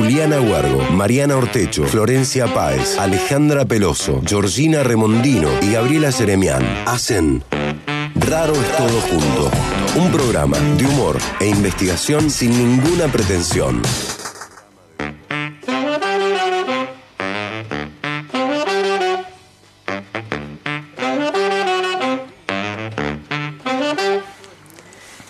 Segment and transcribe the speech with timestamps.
[0.00, 7.44] Juliana Huergo, Mariana Ortecho, Florencia Páez, Alejandra Peloso, Georgina Remondino y Gabriela Seremián hacen
[8.14, 9.50] Raro es todo junto.
[9.96, 13.82] Un programa de humor e investigación sin ninguna pretensión.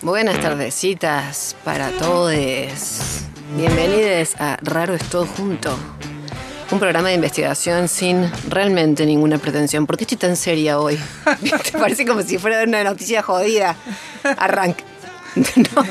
[0.01, 3.30] Buenas tardecitas para todos.
[3.55, 5.77] Bienvenidos a Raro es todo junto.
[6.71, 9.85] Un programa de investigación sin realmente ninguna pretensión.
[9.85, 10.97] ¿Por qué estoy tan seria hoy?
[11.63, 13.75] Te parece como si fuera una noticia jodida.
[14.23, 14.83] Arranca.
[15.33, 15.85] No,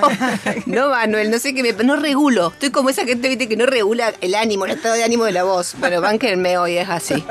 [0.67, 1.73] no, Manuel, no sé qué me.
[1.73, 2.49] No regulo.
[2.49, 5.33] Estoy como esa gente ¿viste, que no regula el ánimo, el estado de ánimo de
[5.33, 5.77] la voz.
[5.79, 7.25] Bueno, banquenme hoy, es así.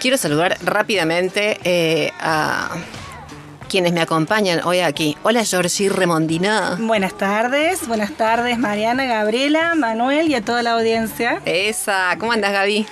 [0.00, 2.76] Quiero saludar rápidamente eh, a
[3.68, 5.16] quienes me acompañan hoy aquí.
[5.22, 6.76] Hola, Georgie Remondina.
[6.80, 11.40] Buenas tardes, buenas tardes, Mariana, Gabriela, Manuel y a toda la audiencia.
[11.44, 12.86] Esa, ¿cómo andas, Gaby?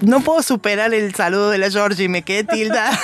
[0.00, 2.90] No puedo superar el saludo de la Georgie, me quedé tilda.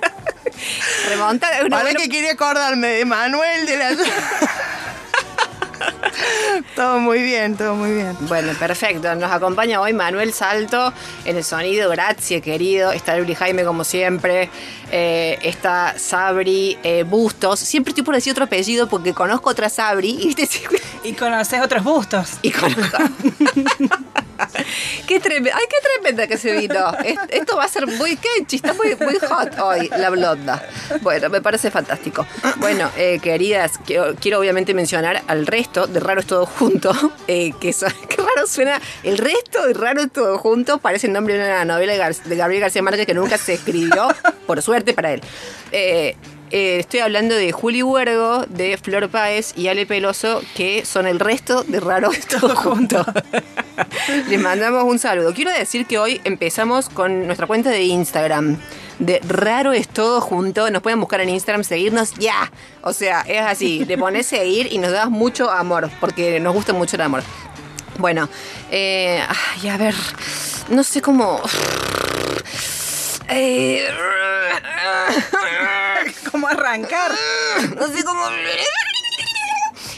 [1.08, 1.48] Remonta.
[1.64, 3.90] Una Ahora buena- que quería acordarme de Manuel de la
[6.76, 8.16] Todo muy bien, todo muy bien.
[8.20, 9.14] Bueno, perfecto.
[9.14, 10.92] Nos acompaña hoy Manuel Salto
[11.24, 11.90] en el sonido.
[11.90, 12.92] Gracias, querido.
[12.92, 14.50] Está Luli Jaime, como siempre.
[14.92, 17.60] Eh, está Sabri eh, Bustos.
[17.60, 20.10] Siempre estoy por decir otro apellido porque conozco otra Sabri.
[20.10, 20.36] Y.
[21.02, 22.32] Y conoces otros bustos.
[22.42, 22.98] y conozco.
[25.06, 25.56] qué tremenda.
[25.58, 26.92] Ay, qué tremenda que se vino.
[27.04, 28.56] Es- Esto va a ser muy catchy.
[28.56, 28.90] Está muy,
[29.28, 30.62] hot hoy, la blonda.
[31.02, 32.26] Bueno, me parece fantástico.
[32.56, 36.92] Bueno, eh, queridas, quiero, obviamente mencionar al resto de Raro es Todo Junto.
[37.28, 37.52] eh,
[38.20, 38.80] raro suena.
[39.02, 42.60] El resto de Raro es Todo Junto parece el nombre de una novela de Gabriel
[42.60, 44.08] García Márquez que nunca se escribió,
[44.46, 45.20] por suerte para él.
[45.72, 46.16] Eh,
[46.50, 51.20] eh, estoy hablando de Juli Huergo, de Flor Páez y Ale Peloso, que son el
[51.20, 53.04] resto de Raro es Todo Junto.
[54.28, 55.32] Les mandamos un saludo.
[55.32, 58.58] Quiero decir que hoy empezamos con nuestra cuenta de Instagram.
[58.98, 60.70] De raro es todo junto.
[60.70, 62.52] Nos pueden buscar en Instagram, seguirnos ya.
[62.82, 63.84] O sea, es así.
[63.86, 65.90] Le pones seguir y nos das mucho amor.
[66.00, 67.22] Porque nos gusta mucho el amor.
[67.96, 68.28] Bueno,
[68.70, 69.94] eh, ay, a ver.
[70.68, 71.40] No sé cómo.
[73.32, 73.86] Eh,
[76.30, 77.12] ¿Cómo arrancar?
[77.76, 78.20] no sé cómo.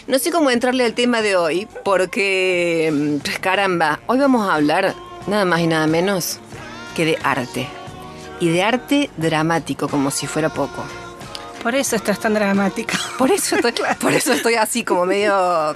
[0.06, 2.91] No sé cómo entrarle al tema de hoy, porque.
[2.92, 4.94] mm, Caramba, hoy vamos a hablar
[5.26, 6.38] nada más y nada menos
[6.94, 7.66] que de arte.
[8.41, 10.84] Y de arte dramático, como si fuera poco.
[11.62, 12.98] Por eso estás tan dramática.
[13.16, 15.34] Por eso estoy, por eso estoy así, como medio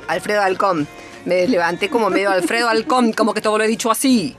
[0.09, 0.87] Alfredo Alcón.
[1.25, 4.37] Me levanté como medio Alfredo Alcón, como que todo lo he dicho así.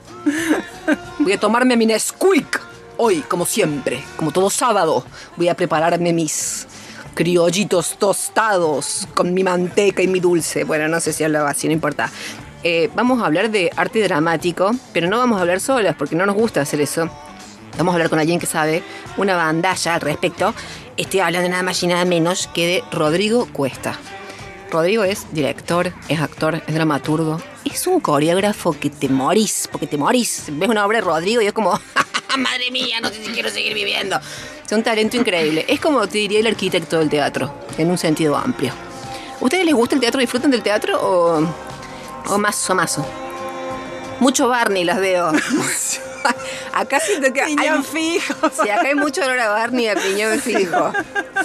[1.18, 2.60] Voy a tomarme mi Nesquik
[2.98, 5.04] hoy, como siempre, como todo sábado.
[5.36, 6.66] Voy a prepararme mis
[7.14, 10.64] criollitos tostados con mi manteca y mi dulce.
[10.64, 12.10] Bueno, no sé si hablaba así, no importa.
[12.62, 16.26] Eh, vamos a hablar de arte dramático, pero no vamos a hablar solas porque no
[16.26, 17.08] nos gusta hacer eso.
[17.76, 18.82] Vamos a hablar con alguien que sabe
[19.16, 20.52] una bandalla al respecto.
[20.96, 23.96] Estoy hablando nada más y nada menos que de Rodrigo Cuesta.
[24.70, 27.40] Rodrigo es director, es actor, es dramaturgo.
[27.64, 30.46] Es un coreógrafo que te morís, porque te morís.
[30.52, 31.78] Ves una obra de Rodrigo y es como,
[32.36, 34.20] madre mía, no sé si quiero seguir viviendo.
[34.64, 35.64] Es un talento increíble.
[35.68, 38.72] Es como te diría el arquitecto del teatro, en un sentido amplio.
[39.40, 40.20] ¿Ustedes les gusta el teatro?
[40.20, 41.48] ¿Disfrutan del teatro o,
[42.28, 42.98] o más o más?
[44.20, 45.32] Mucho Barney las veo.
[46.72, 48.50] Acá siento que hay, Piñón fijo.
[48.50, 50.92] Sí, acá hay mucho olor a Barney a piñón fijo.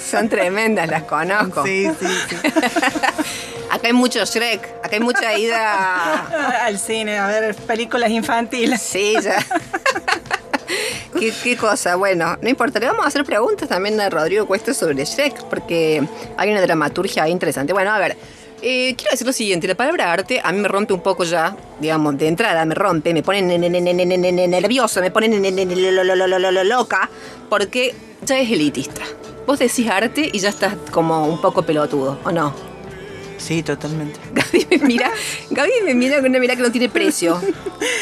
[0.04, 1.64] Son tremendas, las conozco.
[1.64, 2.36] Sí, sí, sí.
[3.70, 6.26] Acá hay mucho Shrek, acá hay mucha ida.
[6.64, 8.80] Al cine, a ver películas infantiles.
[8.80, 9.44] Sí, ya.
[11.42, 15.04] ¿Qué, cosa, bueno, no importa, le vamos a hacer preguntas también a Rodrigo Cuesta sobre
[15.04, 16.02] Shrek, porque
[16.36, 17.72] hay una dramaturgia interesante.
[17.72, 18.16] Bueno, a ver,
[18.62, 21.56] eh, quiero decir lo siguiente, la palabra arte a mí me rompe un poco ya,
[21.80, 25.00] digamos, de entrada me rompe, me pone ne- ne- ne- ne- ne- ne- ne- nerviosa,
[25.00, 27.08] me pone ne- ne- ne- ne- lo- lo- lo- lo- lo- lo- loca,
[27.50, 29.02] porque ya es elitista.
[29.46, 32.73] Vos decís arte y ya estás como un poco pelotudo, ¿o no?
[33.44, 34.18] Sí, totalmente.
[34.32, 35.10] Gaby me mira,
[35.50, 37.40] Gaby me mira con una mirada que no tiene precio.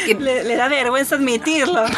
[0.05, 1.83] Que- Le, le da vergüenza admitirlo.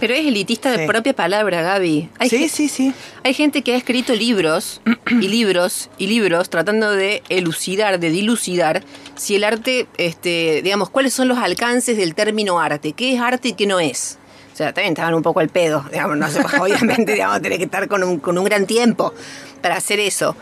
[0.00, 0.86] pero es elitista de Sí.
[0.86, 2.10] propia palabra, Gaby.
[2.18, 2.92] Hay Sí, sí, sí.
[3.22, 8.82] Hay gente que ha escrito libros y libros y libros tratando de elucidar, de dilucidar
[9.14, 13.48] si el arte, este, digamos, cuáles son los alcances del término arte, qué es arte
[13.48, 14.18] y qué no es.
[14.52, 17.64] O sea, también estaban un poco al pedo, digamos, no sé, obviamente, digamos, tenés que
[17.64, 19.14] estar con un, con un gran tiempo
[19.62, 20.36] para hacer eso.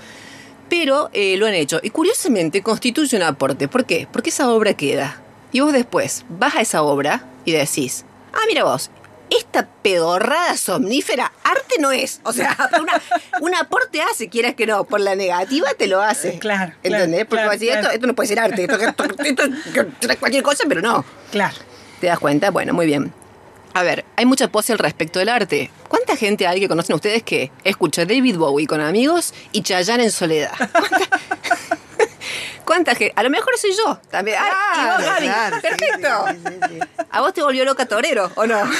[0.73, 1.81] Pero eh, lo han hecho.
[1.83, 3.69] Y curiosamente constituye un aporte.
[3.69, 4.09] ¿Por qué?
[4.11, 5.21] Porque esa obra queda.
[5.53, 8.91] Y vos después vas a esa obra y decís, ah, mira vos,
[9.29, 12.21] esta pedorrada somnífera, arte no es.
[12.25, 13.03] O sea, una,
[13.43, 14.85] un aporte hace, quieras que no.
[14.85, 16.39] Por la negativa te lo hace.
[16.39, 17.27] Claro, ¿Entendés?
[17.27, 17.81] claro, Porque claro, así, claro.
[17.83, 18.63] Esto, esto no puede ser arte.
[18.63, 21.05] Esto, esto- esto- esto es cualquier cosa, pero no.
[21.31, 21.57] Claro.
[22.01, 22.51] ¿Te das cuenta?
[22.51, 23.13] Bueno, muy bien.
[23.75, 25.71] A ver, hay mucha pose al respecto del arte.
[25.89, 30.11] ¿Cuánta gente hay que conocen ustedes que escucha David Bowie con amigos y Chayanne en
[30.11, 30.53] soledad?
[30.57, 30.99] ¿Cuánta,
[32.65, 33.13] cuánta gente?
[33.17, 34.37] A lo mejor soy yo también.
[34.41, 35.27] Ay, y vos, Gaby.
[35.27, 36.25] claro, Perfecto.
[36.29, 36.79] sí, sí, sí.
[37.11, 38.61] ¿A vos te volvió loca Torero o no?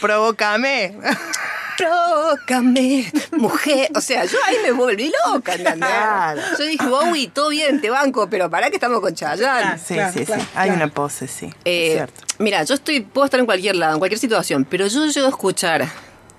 [0.00, 0.96] Provócame.
[1.78, 3.88] Tócame, mujer.
[3.94, 5.88] O sea, yo ahí me volví loca, ¿entendés?
[5.88, 6.40] Claro.
[6.58, 9.78] Yo dije, Bowie, todo bien, te banco, pero pará que estamos con Chayanne.
[9.78, 10.48] Sí, Claro, sí, claro, sí.
[10.54, 11.46] Hay una pose, sí.
[11.64, 12.20] Eh, es cierto.
[12.38, 15.30] Mira, yo estoy, puedo estar en cualquier lado, en cualquier situación, pero yo llego a
[15.30, 15.88] escuchar.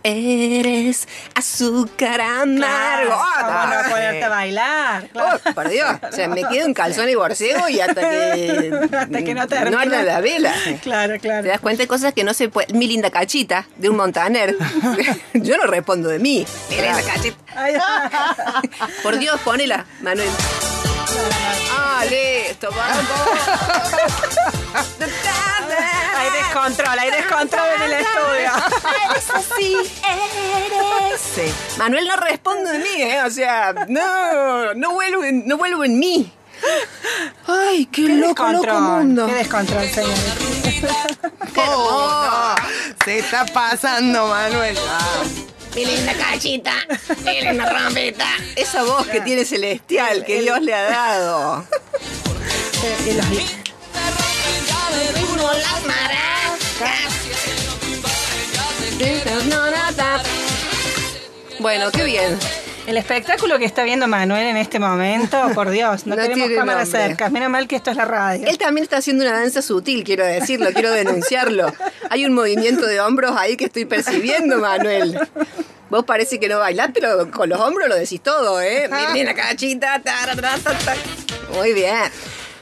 [0.08, 3.10] Eres azúcar amargo.
[3.40, 5.08] ¿Cómo no ah, ponerte a bailar?
[5.10, 5.40] Claro.
[5.44, 5.96] oh, por Dios.
[6.06, 8.72] O sea, me quedo en calzón y borcego y hasta que.
[8.92, 9.82] Hasta que no termine.
[9.82, 10.54] arda la vela.
[10.84, 11.48] Claro, Te claro.
[11.48, 12.72] das cuenta de cosas que no se puede.
[12.74, 14.56] Mi linda cachita de un Montaner.
[15.34, 16.46] Yo no respondo de mí.
[16.70, 17.38] Mi linda cachita.
[19.04, 20.30] Por Dios, ponela, Manuel.
[21.76, 23.06] Ah, listo, vamos.
[26.16, 28.52] Hay descontrol, hay descontrol en el estudio.
[29.10, 31.22] Eres así, eres.
[31.22, 31.54] Sí.
[31.78, 33.22] Manuel no responde de mí, ¿eh?
[33.26, 36.32] O sea, no, no vuelvo en, no vuelvo en mí.
[37.48, 39.28] Ay, qué, loco, loco mundo.
[39.28, 40.14] Qué descontrol, señor.
[41.58, 43.06] Oh, no.
[43.06, 44.78] Se está pasando, Manuel.
[44.90, 45.24] Ah,
[45.76, 46.74] Mi linda cachita,
[47.24, 48.28] mi linda trompeta.
[48.56, 51.66] Esa voz que tiene celestial que Dios le ha dado.
[54.96, 55.16] Los-
[61.60, 62.38] Bueno, qué bien.
[62.88, 66.86] El espectáculo que está viendo Manuel en este momento, por Dios, no, No tenemos nombre.
[66.86, 67.30] cerca.
[67.30, 68.48] Menos mal que esto es la radio.
[68.48, 71.74] Él también está haciendo una danza sutil, quiero decirlo, quiero denunciarlo.
[72.12, 75.20] Hay un movimiento de hombros ahí que estoy percibiendo, Manuel.
[75.90, 78.88] Vos parece que no bailás, pero con los hombros lo decís todo, ¿eh?
[79.14, 80.02] Miren la cachita.
[81.56, 81.96] Muy bien.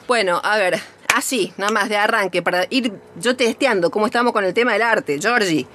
[0.08, 0.80] Bueno, a ver,
[1.14, 4.82] así, nada más de arranque, para ir yo testeando cómo estamos con el tema del
[4.82, 5.20] arte.
[5.22, 5.68] Georgie,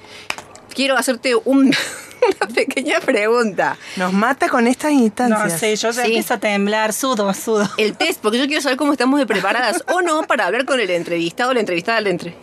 [0.73, 1.73] quiero hacerte un-
[2.43, 3.77] una pequeña pregunta.
[3.95, 5.51] Nos mata con estas instancias.
[5.53, 6.07] No sé, yo ya Sí.
[6.09, 7.69] empiezo a temblar, sudo, sudo.
[7.77, 10.79] El test, porque yo quiero saber cómo estamos de preparadas o no para hablar con
[10.79, 12.35] el entrevistado o la entrevistada del entre.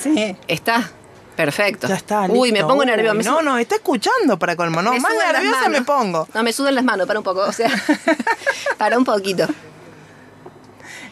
[0.00, 0.36] Sí.
[0.46, 0.90] ¿Está?
[1.36, 1.86] Perfecto.
[1.86, 2.22] Ya está.
[2.22, 2.68] Uy, me listo.
[2.68, 3.14] pongo nerviosa.
[3.14, 4.80] me No, no, está escuchando para colmo.
[4.80, 6.26] No, me más nerviosa me pongo.
[6.32, 7.40] No, me sudan las manos, para un poco.
[7.40, 7.68] O sea,
[8.78, 9.46] para un poquito.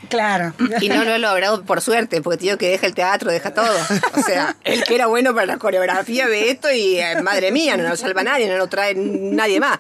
[0.09, 0.53] Claro.
[0.81, 3.75] Y no lo he logrado por suerte, porque digo que deja el teatro, deja todo.
[4.17, 7.77] O sea, el que era bueno para la coreografía ve esto y eh, madre mía,
[7.77, 9.79] no lo salva nadie, no lo trae nadie más.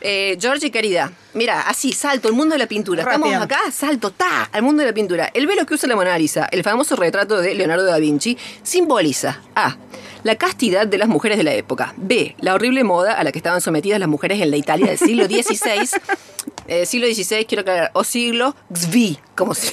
[0.00, 3.02] Eh, Georgie, querida, mira, así, salto, el mundo de la pintura.
[3.02, 5.30] Estamos acá, salto, ta, al mundo de la pintura.
[5.34, 9.40] El velo que usa la Mona Lisa, el famoso retrato de Leonardo da Vinci, simboliza
[9.54, 9.76] A.
[10.22, 11.94] La castidad de las mujeres de la época.
[11.96, 12.36] B.
[12.40, 15.26] La horrible moda a la que estaban sometidas las mujeres en la Italia del siglo
[15.26, 15.88] XVI.
[16.68, 19.72] Eh, siglo XVI, quiero aclarar, o siglo XVI, como, si-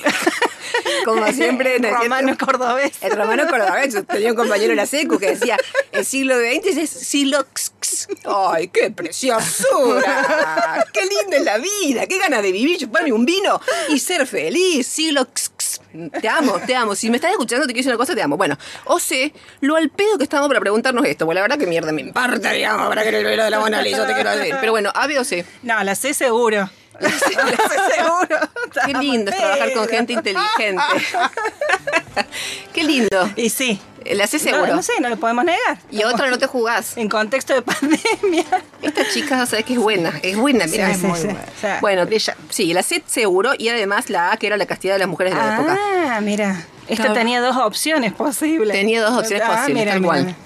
[1.06, 1.80] como siempre.
[1.80, 2.94] ¿no es Romano cordobés.
[3.02, 3.94] El romano cordobés.
[3.94, 5.58] Yo Tenía un compañero en la secu que decía,
[5.92, 8.08] el siglo XX es siglo XX.
[8.26, 10.86] ¡Ay, qué preciosura!
[10.94, 12.08] ¡Qué linda es la vida!
[12.08, 13.60] ¡Qué ganas de vivir, chuparme un vino
[13.90, 14.88] y ser feliz!
[14.88, 15.82] Siglo XX.
[16.22, 16.96] Te amo, te amo.
[16.96, 18.38] Si me estás escuchando, te quiero decir una cosa, te amo.
[18.38, 21.26] Bueno, o sé lo al pedo que estamos para preguntarnos esto.
[21.26, 23.82] Bueno, la verdad que mierda me importa, digamos, para que el velo de la Mona
[23.82, 24.56] Lisa te quiero decir.
[24.60, 25.46] Pero bueno, A, B o C.
[25.64, 26.70] No, la sé seguro.
[27.02, 28.40] La sé seguro.
[28.86, 30.82] Qué lindo es trabajar con gente inteligente.
[32.74, 33.30] Qué lindo.
[33.36, 33.80] Y sí.
[34.12, 34.68] La sé seguro.
[34.68, 35.80] No, no sé, no lo podemos negar.
[35.90, 36.96] Y otra no te jugás.
[36.98, 38.46] En contexto de pandemia.
[38.82, 40.88] Esta chica, sabes que es buena, es buena, mira.
[40.88, 41.26] Sí, es sí, muy sí.
[41.26, 41.40] buena.
[41.42, 42.06] O sea, Bueno,
[42.50, 45.34] sí, la C seguro y además la A, que era la castidad de las mujeres
[45.34, 45.78] de la época.
[45.80, 46.66] Ah, mira.
[46.88, 48.72] Esta tenía dos opciones posibles.
[48.78, 50.26] Tenía dos opciones Ah, posibles, mira, tal mira, cual.
[50.26, 50.38] mira.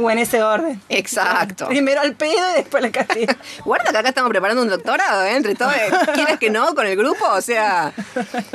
[0.00, 0.80] O en ese orden.
[0.88, 1.66] Exacto.
[1.68, 3.36] Primero al pedo y después la castidad.
[3.64, 5.36] Guarda que acá estamos preparando un doctorado, ¿eh?
[5.36, 5.74] Entre todos,
[6.14, 7.92] quieras que no, con el grupo, o sea.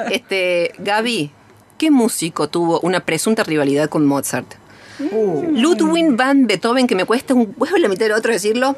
[0.10, 1.32] Este, Gaby,
[1.78, 4.56] ¿qué músico tuvo una presunta rivalidad con Mozart?
[5.00, 8.75] Ludwig van Beethoven, que me cuesta un huevo la mitad del otro decirlo.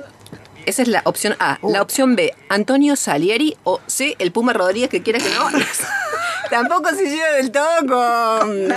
[0.65, 1.59] Esa es la opción A.
[1.63, 3.57] La opción B, Antonio Salieri.
[3.63, 5.49] O C, el Puma Rodríguez, que quiera que no.
[6.49, 8.73] Tampoco se lleva del todo con,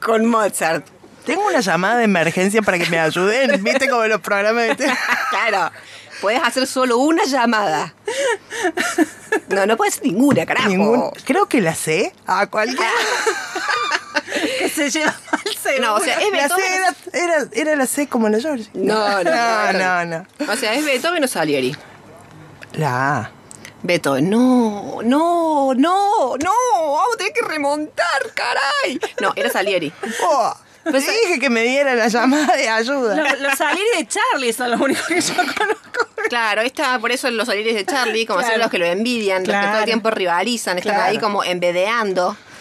[0.00, 0.97] con Mozart.
[1.28, 3.62] Tengo una llamada de emergencia para que me ayuden.
[3.62, 4.86] ¿Viste como los programas de?
[5.30, 5.70] Claro.
[6.20, 7.94] Puedes hacer solo una llamada.
[9.50, 10.68] No, no puedes ninguna, carajo.
[10.68, 12.12] Ningún- Creo que la sé.
[12.26, 12.90] A cualquiera.
[14.58, 15.82] que se lleva mal seguro.
[15.86, 16.72] No, o sea, es La C Beethoven.
[17.12, 18.68] era, era, era la C como la George.
[18.74, 19.30] No, no,
[19.72, 21.76] no, no, no, O sea, es Beethoven o Salieri.
[22.72, 23.30] La A.
[23.84, 28.98] Beethoven, no, no, no, no, vamos a tener que remontar, caray.
[29.20, 29.92] No, era Salieri.
[30.24, 30.52] Oh,
[30.90, 33.14] Pues, Te dije que me diera la llamada de ayuda.
[33.16, 36.08] Los, los salires de Charlie son los únicos que yo conozco.
[36.28, 38.54] Claro, está por eso los salires de Charlie, como Claro.
[38.54, 41.10] son los que lo envidian, los que todo el tiempo rivalizan, están Claro.
[41.10, 41.42] ahí como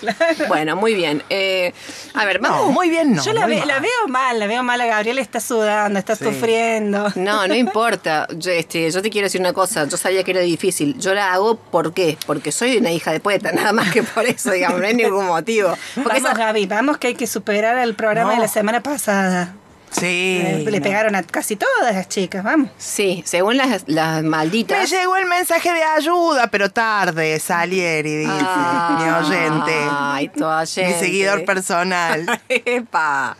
[0.47, 1.23] Bueno, muy bien.
[1.29, 1.73] Eh,
[2.13, 2.71] a ver, No, vamos.
[2.73, 3.23] muy bien, no.
[3.23, 4.79] yo la, ve- la veo mal, la veo mal.
[4.81, 7.07] A Gabriela está sudando, está sufriendo.
[7.15, 8.27] No, no importa.
[8.35, 9.85] Yo, este, yo te quiero decir una cosa.
[9.87, 10.97] Yo sabía que era difícil.
[10.99, 12.17] Yo la hago ¿por qué?
[12.25, 14.79] Porque soy una hija de poeta, nada más que por eso, digamos.
[14.79, 15.69] No hay ningún motivo.
[15.95, 18.35] Porque Vamos, esa- Gaby, vamos que hay que superar el programa No.
[18.35, 19.53] de la semana pasada.
[19.91, 20.41] Sí.
[20.65, 20.83] Le no.
[20.83, 22.69] pegaron a casi todas las chicas, vamos.
[22.77, 24.89] Sí, según las, las Me malditas.
[24.89, 29.73] llegó el mensaje de ayuda, pero tarde, Salieri, dice mi oyente.
[29.89, 30.93] Ay, tu oyente.
[30.93, 32.41] Mi seguidor personal.
[32.49, 33.37] Epa.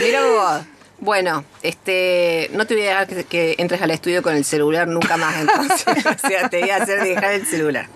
[0.00, 0.62] Mira vos.
[1.00, 4.88] Bueno, este, no te voy a dejar que, que entres al estudio con el celular
[4.88, 5.86] nunca más, entonces.
[6.24, 7.88] o sea, te voy a hacer dejar el celular.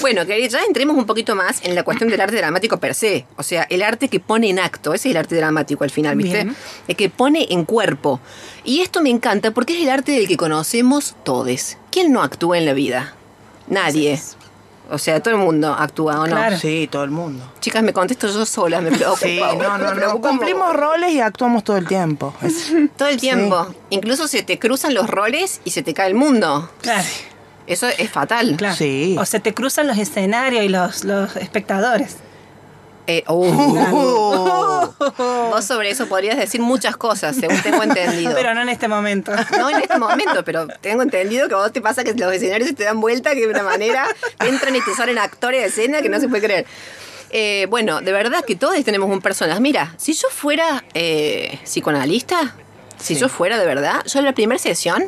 [0.00, 3.26] Bueno, que ya entremos un poquito más en la cuestión del arte dramático per se.
[3.36, 4.92] O sea, el arte que pone en acto.
[4.92, 6.44] Ese es el arte dramático al final, ¿viste?
[6.44, 6.56] Bien.
[6.88, 8.20] El que pone en cuerpo.
[8.64, 11.76] Y esto me encanta porque es el arte del que conocemos todos.
[11.92, 13.14] ¿Quién no actúa en la vida?
[13.68, 14.20] Nadie.
[14.90, 16.34] O sea, todo el mundo actúa, ¿o no?
[16.34, 16.56] Claro.
[16.58, 17.44] Sí, todo el mundo.
[17.60, 19.20] Chicas, me contesto yo sola, me preocupa.
[19.20, 20.20] Sí, no, no, no.
[20.20, 22.34] Cumplimos roles y actuamos todo el tiempo.
[22.42, 23.66] Es- Todo el tiempo.
[23.90, 26.70] Incluso se te cruzan los roles y se te cae el mundo.
[26.80, 27.04] Claro,
[27.66, 28.54] Eso es fatal.
[28.56, 28.74] claro.
[28.76, 29.14] Sí.
[29.18, 32.16] O se te cruzan los escenarios y los, los espectadores.
[33.10, 34.94] Eh, vos
[35.64, 38.34] sobre eso podrías decir muchas cosas, según tengo entendido.
[38.34, 39.32] Pero no en este momento.
[39.58, 42.68] No en este momento, pero tengo entendido que a vos te pasa que los escenarios
[42.68, 44.06] se te dan vuelta, que de una manera
[44.40, 46.66] entran y te salen actores de escena que no se puede creer.
[47.30, 49.58] Eh, bueno, de verdad que todos tenemos un personaje.
[49.58, 52.56] Mira, si yo fuera eh, psicoanalista,
[52.98, 55.02] si yo fuera de verdad, yo en la primera sesión,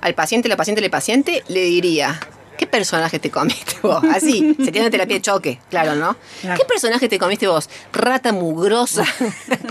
[0.00, 2.20] al paciente, la paciente, el paciente, le diría,
[2.58, 4.02] ¿qué personaje te comiste vos?
[4.12, 6.16] Así, sería una terapia de choque, claro, ¿no?
[6.40, 6.58] Claro.
[6.60, 7.68] ¿Qué personaje te comiste vos?
[7.92, 9.04] Rata mugrosa.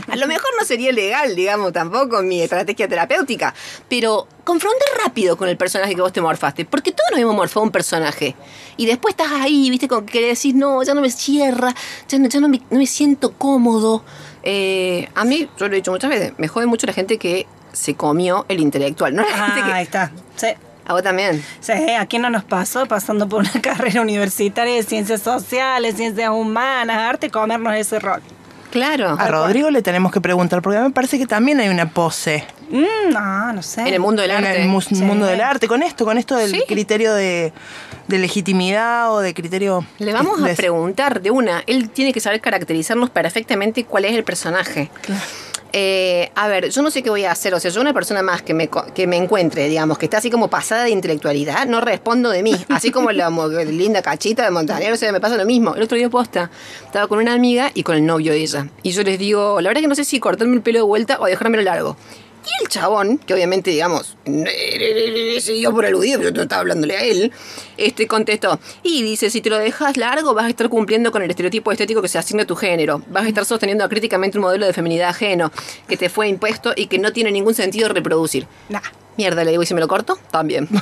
[0.07, 3.53] A lo mejor no sería legal, digamos, tampoco mi estrategia terapéutica,
[3.89, 7.63] pero confronte rápido con el personaje que vos te morfaste, porque todos nos hemos morfado
[7.63, 8.35] un personaje.
[8.77, 11.73] Y después estás ahí, viste, con que decís, no, ya no me cierra,
[12.07, 14.03] ya no, ya no, me, no me siento cómodo.
[14.43, 17.45] Eh, a mí, yo lo he dicho muchas veces, me jode mucho la gente que
[17.73, 19.21] se comió el intelectual, ¿no?
[19.21, 20.11] La gente Ah, que- ahí está.
[20.35, 20.47] Sí.
[20.85, 21.43] A vos también.
[21.59, 26.97] Sí, aquí no nos pasó pasando por una carrera universitaria de ciencias sociales, ciencias humanas,
[26.97, 28.21] arte, comernos ese rol.
[28.71, 29.17] Claro.
[29.19, 31.89] a Rodrigo le tenemos que preguntar, porque a mí me parece que también hay una
[31.89, 33.81] pose Mm, no, no sé.
[33.81, 34.61] En el mundo del en arte.
[34.61, 34.95] el mus- Sí.
[35.03, 36.63] mundo del arte, con esto, con esto del Sí.
[36.65, 37.51] criterio de,
[38.07, 39.85] de legitimidad o de criterio...
[40.00, 41.63] Le vamos a preguntar de una.
[41.67, 44.89] Él tiene que saber caracterizarnos perfectamente cuál es el personaje.
[45.73, 47.53] Eh, a ver, yo no sé qué voy a hacer.
[47.53, 50.29] O sea, yo una persona más que me, que me encuentre, digamos, que está así
[50.29, 52.55] como pasada de intelectualidad, no respondo de mí.
[52.69, 55.75] Así como la linda cachita de Montaner, o sea, me pasa lo mismo.
[55.75, 56.49] El otro día posta,
[56.85, 58.67] estaba con una amiga y con el novio de ella.
[58.83, 61.19] Y yo les digo, la verdad que no sé si cortarme el pelo de vuelta
[61.19, 61.97] o dejármelo largo.
[62.43, 66.98] Y el chabón, que obviamente, digamos, se dio por aludido, pero yo no estaba hablándole
[66.98, 67.31] a él,
[67.77, 71.29] este contestó, y dice, si te lo dejas largo, vas a estar cumpliendo con el
[71.29, 74.65] estereotipo estético que se asigna a tu género, vas a estar sosteniendo críticamente un modelo
[74.65, 75.51] de feminidad ajeno,
[75.88, 78.48] que te fue impuesto y que no tiene ningún sentido reproducir.
[78.69, 78.81] Nah.
[79.17, 80.17] Mierda, le digo, ¿y si me lo corto?
[80.31, 80.67] También.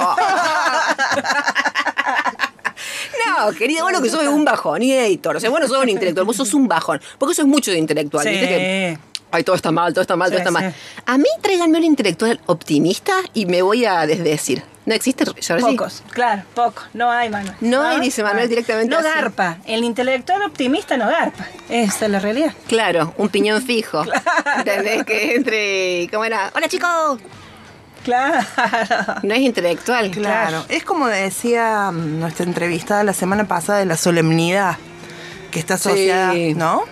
[3.37, 5.35] No, querido, lo que sos un bajoniator.
[5.35, 7.01] O sea, vos no sos un intelectual, vos sos un bajón.
[7.17, 8.23] Porque eso es mucho de intelectual.
[8.23, 8.31] Sí.
[8.31, 8.47] ¿viste?
[8.47, 8.97] Que,
[9.31, 10.73] Ay, todo está mal, todo está mal, todo Sí, está mal.
[11.05, 14.63] A mí tráiganme un intelectual optimista y me voy a desdecir.
[14.85, 15.23] ¿No existe?
[15.25, 16.85] Pocos, claro, pocos.
[16.95, 17.53] No hay, Manuel.
[17.61, 19.07] No hay, dice Manuel directamente No así.
[19.07, 19.57] garpa.
[19.67, 21.45] El intelectual optimista no garpa.
[21.69, 22.53] Esa es la realidad.
[22.67, 24.03] Claro, un piñón fijo.
[24.57, 25.03] ¿Entendés?
[25.05, 26.09] Que entre.
[26.11, 26.51] ¿Cómo era?
[26.55, 27.19] ¡Hola, chicos!
[28.03, 28.39] Claro.
[29.21, 30.09] No es intelectual.
[30.09, 34.77] Claro, es como decía mm, nuestra entrevistada la semana pasada de la solemnidad
[35.51, 36.53] que está asociada, Sí.
[36.55, 36.83] ¿no?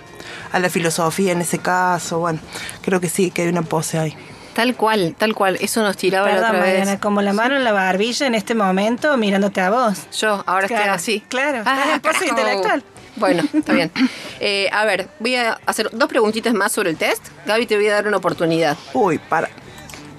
[0.51, 2.39] A la filosofía en ese caso, bueno,
[2.81, 4.17] creo que sí, que hay una pose ahí.
[4.53, 5.57] Tal cual, tal cual.
[5.61, 6.77] Eso nos tiraba la Perdón, otra vez.
[6.79, 10.07] Mariana, como la mano en la barbilla en este momento mirándote a vos.
[10.19, 11.23] Yo, ahora estoy Claro, así.
[11.29, 12.25] claro, estás en pose carajo.
[12.29, 12.83] intelectual.
[13.17, 13.91] Bueno, está bien.
[14.39, 17.25] Eh, a ver, voy a hacer dos preguntitas más sobre el test.
[17.47, 18.77] Gaby, te voy a dar una oportunidad.
[18.93, 19.49] Uy, para.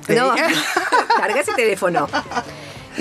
[0.09, 2.09] No, larga ese teléfono.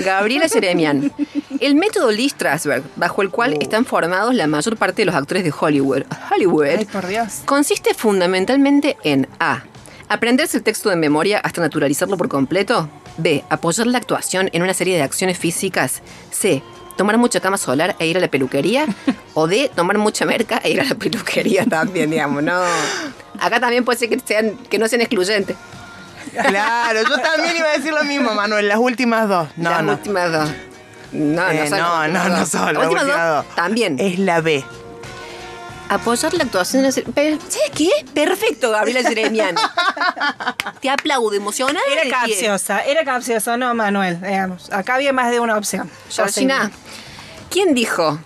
[0.04, 1.12] Gabriela Jeremian.
[1.60, 5.44] El método Lee Strasberg, bajo el cual están formados la mayor parte de los actores
[5.44, 6.02] de Hollywood,
[6.32, 7.40] Hollywood Ay, por Dios.
[7.44, 9.62] consiste fundamentalmente en A.
[10.08, 12.88] Aprenderse el texto de memoria hasta naturalizarlo por completo.
[13.18, 13.44] B.
[13.50, 16.00] Apoyar la actuación en una serie de acciones físicas.
[16.30, 16.62] C.
[16.96, 18.86] Tomar mucha cama solar e ir a la peluquería.
[19.34, 19.70] O D.
[19.74, 22.60] Tomar mucha merca e ir a la peluquería también, digamos, no.
[23.40, 25.56] Acá también puede ser que, sean, que no sean excluyentes.
[26.30, 29.48] Claro, yo también iba a decir lo mismo, Manuel, las últimas dos.
[29.56, 29.92] No, las no.
[29.92, 30.50] últimas dos.
[31.12, 33.54] No, Eh, no, son no, no, no son Las últimas dos dos.
[33.54, 33.98] también.
[33.98, 34.64] Es la B.
[35.90, 36.82] Apoyar la actuación.
[36.82, 37.88] de- Pero, ¿Sabes qué?
[38.12, 39.56] Perfecto, Gabriela Jeremian.
[40.82, 41.80] Te aplaudo, emocionada.
[41.90, 44.20] Era capciosa, era capciosa, no, Manuel.
[44.20, 44.70] digamos.
[44.70, 45.90] Acá había más de una opción.
[46.10, 46.70] Georgina,
[47.50, 48.18] ¿quién dijo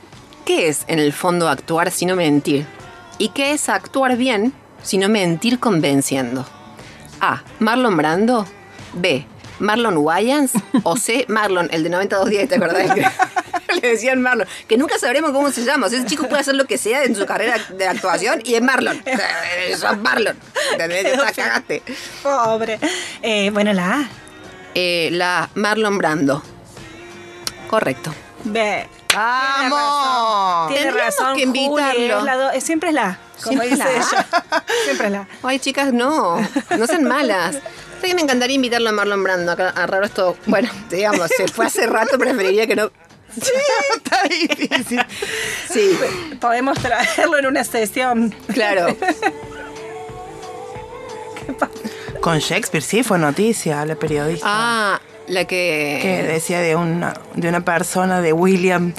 [0.44, 2.66] qué es en el fondo actuar sino mentir?
[3.18, 6.44] ¿Y qué es actuar bien sino mentir convenciendo?
[7.22, 7.42] A.
[7.60, 8.46] Marlon Brando.
[8.94, 9.24] B.
[9.60, 10.52] Marlon Wayans.
[10.82, 11.24] O C.
[11.28, 12.96] Marlon, el de 9210, ¿te acordás?
[13.82, 14.46] Le decían Marlon.
[14.68, 15.86] Que nunca sabremos cómo se llama.
[15.86, 18.54] O sea, ese chico puede hacer lo que sea en su carrera de actuación y
[18.54, 19.00] es Marlon.
[19.00, 20.36] O sea, Eso es Marlon.
[20.78, 21.82] Ya cagaste.
[22.22, 22.78] Pobre.
[23.22, 24.08] Eh, bueno, la A.
[24.74, 26.42] Eh, la Marlon Brando.
[27.70, 28.12] Correcto.
[28.44, 28.88] B.
[29.14, 30.68] ¡Vamos!
[30.68, 32.18] Tiene Tendríamos razón, que Juli, invitarlo.
[32.18, 34.26] es la do- es- siempre es la A, como Siempre dice ella.
[34.84, 35.28] Siempre la.
[35.42, 36.36] Ay, chicas, no.
[36.78, 37.56] No sean malas.
[38.00, 39.52] Sé que me encantaría invitarlo a Marlon Brando.
[39.52, 40.36] Acá, a raro esto.
[40.46, 42.90] Bueno, digamos, se fue hace rato, preferiría que no.
[43.36, 45.00] Está difícil.
[45.72, 45.98] Sí,
[46.40, 48.34] Podemos traerlo en una sesión.
[48.52, 48.94] claro.
[52.20, 54.46] Con Shakespeare sí fue noticia, la periodista.
[54.48, 56.22] Ah, la que que.
[56.24, 58.92] decía de una, de una persona, de William,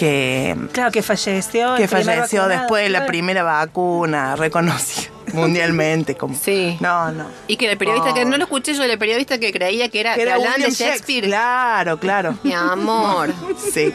[0.00, 1.74] que, Claro que falleció.
[1.74, 6.34] que falleció después de la primera vacuna, reconocida mundialmente como.
[6.34, 6.78] Sí.
[6.80, 7.26] No, no.
[7.48, 8.14] Y que el periodista, Oh.
[8.14, 10.14] que no lo escuché yo, el periodista que creía que era.
[10.14, 11.26] Que era William Shakespeare.
[11.26, 12.38] Claro, claro.
[12.42, 13.30] Mi amor.
[13.72, 13.92] Sí.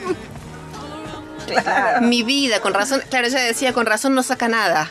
[2.01, 3.01] Mi vida, con razón.
[3.09, 4.89] Claro, ella decía, con razón no saca nada.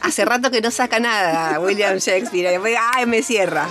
[0.00, 2.60] Hace rato que no saca nada, William Shakespeare.
[2.94, 3.68] Ay, me cierra.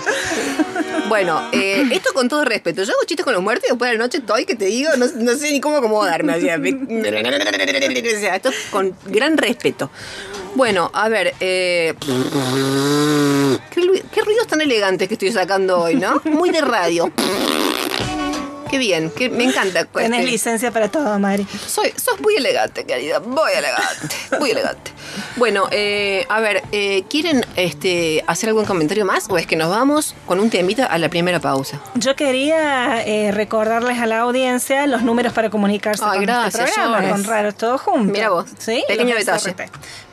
[1.08, 2.82] Bueno, eh, esto con todo respeto.
[2.82, 4.90] Yo hago chistes con los muertos y después de la noche estoy que te digo,
[4.96, 6.36] no, sé ni cómo acomodarme.
[6.36, 6.56] O sea,
[8.36, 9.90] esto con gran respeto.
[10.54, 11.34] Bueno, a ver.
[11.40, 11.94] eh,
[13.70, 16.20] ¿qué, qué ruidos tan elegantes que estoy sacando hoy, ¿no?
[16.24, 17.12] Muy de radio.
[18.70, 19.84] Qué bien, que me encanta.
[19.84, 21.46] Tenés este- licencia para todo, Mari.
[21.66, 23.20] soy, sos muy elegante, querida.
[23.20, 24.16] Muy elegante.
[24.40, 24.90] Muy elegante.
[25.36, 29.70] Bueno, eh, a ver, eh, ¿quieren este, hacer algún comentario más o es que nos
[29.70, 31.80] vamos con un temita a la primera pausa?
[31.94, 36.80] Yo quería eh, recordarles a la audiencia los números para comunicarse Ay, con gracias, este
[36.80, 38.12] programa, con Raros Todo Juntos.
[38.12, 38.82] Mira vos, ¿Sí?
[38.88, 39.54] pequeño detalle.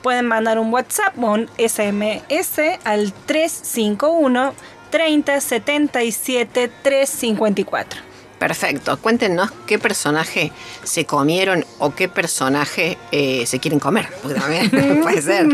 [0.02, 4.54] Pueden mandar un WhatsApp o un SMS al 351
[4.92, 8.13] 30 77 354.
[8.44, 8.98] Perfecto.
[8.98, 10.52] Cuéntenos qué personaje
[10.84, 14.10] se comieron o qué personaje eh, se quieren comer.
[14.22, 14.70] Porque también
[15.02, 15.48] puede ser.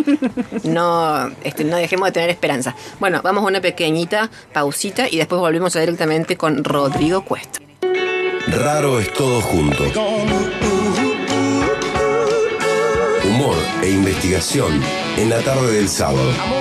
[0.63, 2.75] No, este, no dejemos de tener esperanza.
[2.99, 7.60] Bueno, vamos a una pequeñita pausita y después volvemos directamente con Rodrigo Cuesta.
[8.47, 9.84] Raro es todo junto.
[13.23, 14.82] Humor e investigación
[15.15, 16.59] en la tarde del sábado.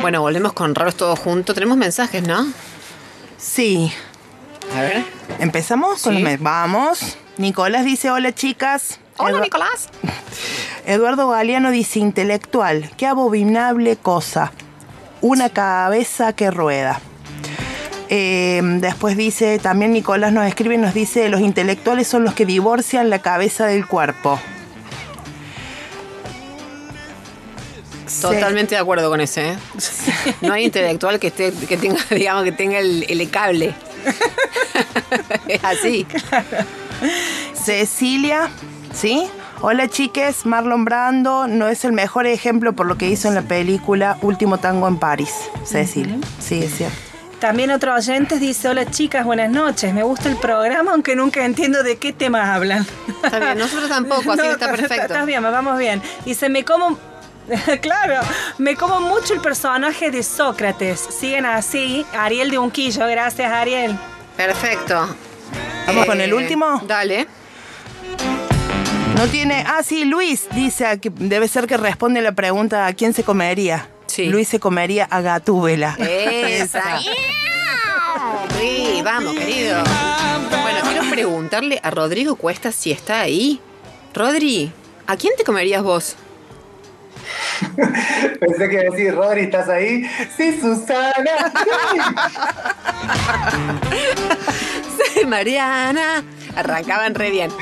[0.00, 1.54] Bueno, volvemos con Raros Todos Juntos.
[1.54, 2.46] Tenemos mensajes, ¿no?
[3.36, 3.92] Sí.
[4.76, 5.04] A ver.
[5.38, 6.22] ¿Empezamos con Sí.
[6.22, 6.40] los?
[6.40, 7.16] Vamos.
[7.36, 8.98] Nicolás dice, hola chicas.
[9.16, 9.88] Hola, Edu- Nicolás.
[10.86, 14.52] Eduardo Galeano dice, intelectual, qué abominable cosa.
[15.20, 17.00] Una cabeza que rueda.
[18.08, 22.46] Eh, después dice, también Nicolás nos escribe y nos dice, los intelectuales son los que
[22.46, 24.40] divorcian la cabeza del cuerpo.
[28.20, 29.58] Totalmente de acuerdo con ese, ¿eh?
[30.40, 33.74] No hay intelectual que esté, que tenga, digamos, que tenga el, el cable.
[35.48, 36.06] es así.
[37.54, 38.48] Cecilia,
[38.92, 39.28] ¿sí?
[39.60, 43.42] Hola chiques, Marlon Brando no es el mejor ejemplo por lo que hizo en la
[43.42, 45.34] película Último Tango en París.
[45.64, 46.96] Cecilia, sí, es cierto.
[47.40, 49.94] También otro oyente dice, hola chicas, buenas noches.
[49.94, 52.84] Me gusta el programa, aunque nunca entiendo de qué tema hablan.
[53.22, 55.06] Está bien, nosotros tampoco, así que está perfecto.
[55.06, 56.02] Está bien, vamos bien.
[56.24, 56.98] Dice, me como...
[57.80, 58.20] claro,
[58.58, 61.00] me como mucho el personaje de Sócrates.
[61.00, 62.04] Siguen así.
[62.12, 63.98] Ariel de Unquillo, gracias Ariel.
[64.36, 65.16] Perfecto.
[65.86, 66.82] ¿Vamos con el último?
[66.86, 67.26] Dale.
[69.16, 69.64] No tiene.
[69.66, 73.24] Ah, sí, Luis dice a que debe ser que responde la pregunta ¿a quién se
[73.24, 73.88] comería?
[74.06, 74.26] Sí.
[74.26, 75.96] Luis se comería a Gatúbela.
[75.98, 77.00] Esa.
[78.58, 79.82] Sí, vamos, querido.
[80.62, 83.60] Bueno, quiero preguntarle a Rodrigo Cuesta si está ahí.
[84.12, 84.72] Rodri,
[85.06, 86.16] ¿a quién te comerías vos?
[88.40, 90.04] Pensé que iba a decir, Rodri, ¿estás ahí?
[90.36, 91.14] Sí, Susana.
[95.14, 96.22] Sí, Mariana.
[96.56, 97.50] Arrancaban re bien.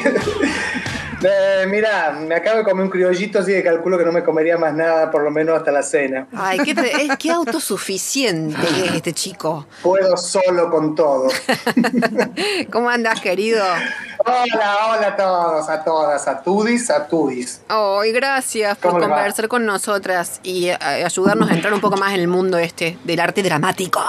[1.22, 4.58] Eh, mira, me acabo de comer un criollito, así que calculo que no me comería
[4.58, 6.26] más nada, por lo menos hasta la cena.
[6.36, 9.66] Ay, qué, es- qué autosuficiente que es este chico.
[9.82, 11.28] Puedo solo con todo.
[12.70, 13.64] ¿Cómo andas, querido?
[14.28, 17.60] Hola, hola a todos, a todas, a tudis, a tudis.
[17.68, 22.20] Ay, gracias por conversar con nosotras y eh, ayudarnos a entrar un poco más en
[22.20, 24.00] el mundo este del arte dramático.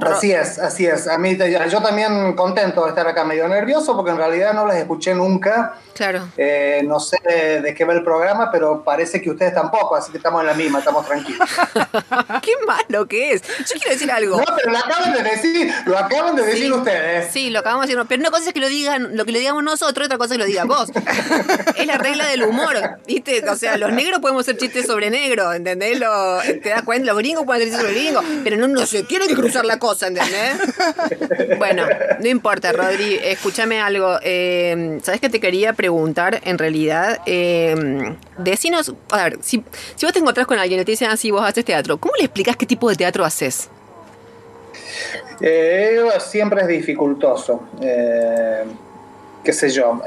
[0.00, 1.08] Así es, así es.
[1.08, 1.36] A mí,
[1.70, 5.74] yo también contento de estar acá, medio nervioso porque en realidad no las escuché nunca.
[5.94, 6.28] Claro.
[6.36, 10.18] Eh, no sé de qué va el programa, pero parece que ustedes tampoco, así que
[10.18, 11.48] estamos en la misma, estamos tranquilos.
[12.42, 13.42] qué malo que es.
[13.42, 14.38] Yo quiero decir algo.
[14.38, 17.32] No, pero lo acaban de decir, lo acaban de decir ustedes.
[17.32, 18.06] Sí, lo acabamos de decir.
[18.08, 20.38] Pero una cosa es que lo digan, lo que lo digamos nosotros, otra cosa es
[20.38, 20.90] que lo digas vos.
[21.76, 23.42] es la regla del humor, ¿viste?
[23.48, 25.98] O sea, los negros podemos hacer chistes sobre negro, ¿entendés?
[25.98, 27.06] Lo, ¿Te das cuenta?
[27.06, 29.85] Los gringos pueden hacer chistes sobre gringos, pero no, no se que cruzar la cosa,
[31.58, 31.84] Bueno,
[32.20, 34.18] no importa, Rodri, escúchame algo.
[34.22, 37.20] Eh, ¿Sabes qué te quería preguntar en realidad?
[37.26, 37.74] Eh,
[38.38, 41.44] decinos, a ver, si, si vos te encontrás con alguien y te dicen así, vos
[41.44, 43.68] haces teatro, ¿cómo le explicas qué tipo de teatro haces?
[45.40, 47.68] Eh, siempre es dificultoso.
[47.80, 48.64] Eh,
[49.44, 50.00] qué sé yo.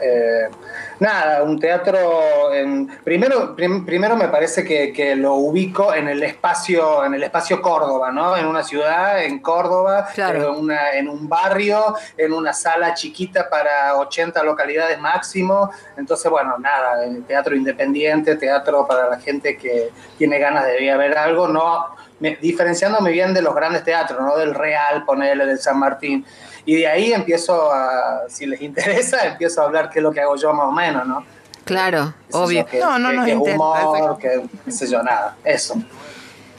[0.99, 2.53] Nada, un teatro.
[2.53, 8.11] En, primero, primero me parece que, lo ubico en el espacio, en el espacio Córdoba,
[8.11, 8.35] ¿no?
[8.35, 14.43] En una ciudad, en Córdoba, en, en un barrio, en una sala chiquita para 80
[14.43, 15.71] localidades máximo.
[15.95, 20.97] Entonces, bueno, nada, teatro independiente, teatro para la gente que tiene ganas de ir a
[20.97, 24.37] ver algo, no diferenciándome bien de los grandes teatros, ¿no?
[24.37, 26.25] Del Real, ponerle, del San Martín.
[26.65, 30.21] Y de ahí empiezo a, si les interesa, empiezo a hablar qué es lo que
[30.21, 31.25] hago yo más o menos, ¿no?
[31.65, 32.65] Claro, obvio.
[32.79, 35.75] no, no, no que humor, que qué sé yo, nada, eso.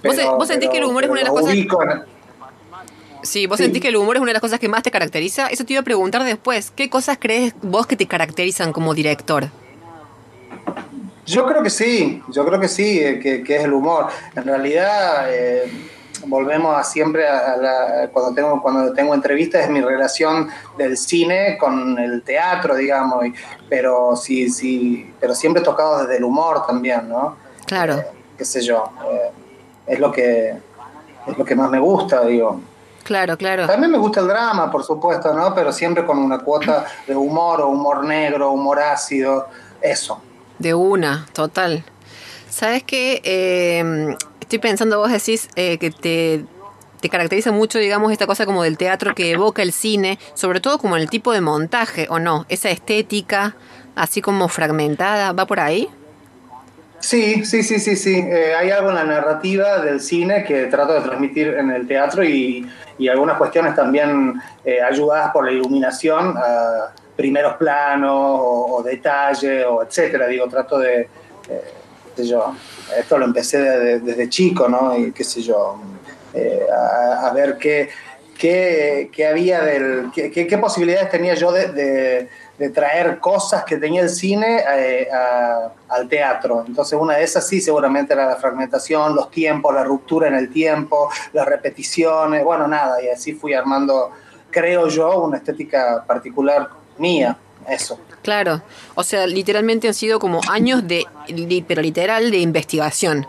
[0.02, 1.54] ¿Vos, sentís que el humor es una de las cosas...
[3.22, 5.48] Sí, vos sentís que el humor es una de las cosas que más te caracteriza.
[5.48, 6.70] Eso te iba a preguntar después.
[6.70, 9.50] ¿Qué cosas crees vos que te caracterizan como director?
[11.26, 14.06] Yo creo que sí, yo creo que sí, eh, que, es el humor.
[14.34, 15.70] En realidad, eh,
[16.26, 21.56] volvemos a siempre a, la, cuando tengo cuando tengo entrevistas es mi relación del cine
[21.58, 23.24] con el teatro, digamos,
[23.68, 27.36] pero sí, sí, pero siempre tocado desde el humor también, ¿no?
[27.66, 27.94] Claro.
[27.94, 28.06] Eh,
[28.36, 28.90] qué sé yo,
[29.86, 30.56] es lo que
[31.26, 32.60] es lo que más me gusta, digo.
[33.04, 33.66] Claro, claro.
[33.66, 35.54] También me gusta el drama, por supuesto, ¿no?
[35.54, 39.48] Pero siempre con una cuota de humor o humor negro, humor ácido,
[39.80, 40.20] eso.
[40.58, 41.84] De una, total.
[42.50, 43.20] ¿Sabes qué?
[43.24, 46.44] Eh, estoy pensando, vos decís eh, que te,
[47.00, 50.78] te, caracteriza mucho, digamos, esta cosa como del teatro que evoca el cine, sobre todo
[50.78, 52.46] como el tipo de montaje, ¿o no?
[52.48, 53.54] Esa estética,
[53.94, 55.88] así como fragmentada, ¿va por ahí?
[56.98, 58.16] Sí, sí, sí, sí, sí.
[58.18, 62.24] Eh, hay algo en la narrativa del cine que trato de transmitir en el teatro
[62.24, 64.34] y, y algunas cuestiones también
[64.86, 66.34] ayudadas por la iluminación.
[67.16, 70.26] primeros planos o, detalle o etcétera.
[70.26, 71.08] Digo, trato de,
[72.16, 72.54] eh, yo,
[72.98, 73.58] esto lo empecé
[74.00, 74.96] desde chico, ¿no?
[74.96, 75.80] Y qué sé yo,
[76.34, 77.88] eh, a, ver qué,
[78.38, 84.02] qué, qué había del, qué, qué, posibilidades tenía yo de, de, traer cosas que tenía
[84.02, 85.08] el cine eh,
[85.88, 86.64] al teatro.
[86.66, 90.52] Entonces una de esas sí seguramente era la fragmentación, los tiempos, la ruptura en el
[90.52, 94.10] tiempo, las repeticiones, bueno, nada, y así fui armando,
[94.50, 96.68] creo yo, una estética particular
[96.98, 97.36] mía,
[97.70, 97.98] eso.
[98.22, 98.62] Claro,
[98.94, 101.06] o sea, literalmente han sido como años de,
[101.66, 103.26] pero literal, de investigación,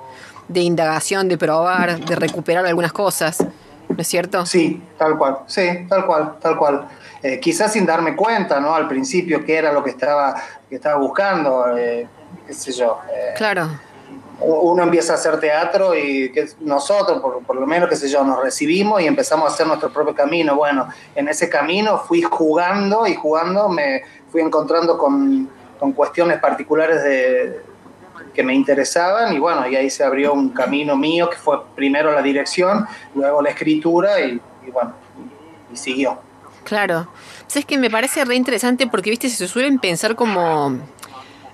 [0.48, 3.40] de indagación, de probar, de recuperar algunas cosas,
[3.88, 4.46] ¿no es cierto?
[4.46, 6.88] Sí, tal cual, sí, tal cual, tal cual.
[7.24, 8.74] Eh, quizás sin darme cuenta, ¿no?
[8.74, 10.36] Al principio qué era lo que estaba,
[10.70, 12.08] que estaba buscando, eh,
[12.48, 13.00] qué sé yo.
[13.14, 13.70] Eh, claro
[14.42, 18.42] uno empieza a hacer teatro y que nosotros, por, lo menos, qué sé yo, nos
[18.42, 20.56] recibimos y empezamos a hacer nuestro propio camino.
[20.56, 25.50] Bueno, en ese camino fui jugando y jugando me fui encontrando con,
[25.96, 27.62] cuestiones particulares de,
[28.34, 32.12] que me interesaban y bueno, y ahí se abrió un camino mío que fue primero
[32.12, 34.40] la dirección, luego la escritura y,
[34.72, 34.94] bueno,
[35.72, 36.20] y, siguió.
[36.64, 37.08] Claro.
[37.54, 40.78] Es que me parece re interesante porque, viste, se suelen pensar como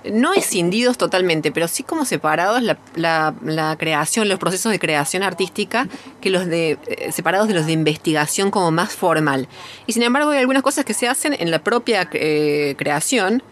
[0.06, 5.88] no escindidos totalmente, pero sí como separados la, creación, los procesos de creación artística,
[6.22, 9.48] que los de eh, separados de los de investigación como más formal.
[9.86, 13.44] Y sin embargo hay algunas cosas que se hacen en la propia eh, creación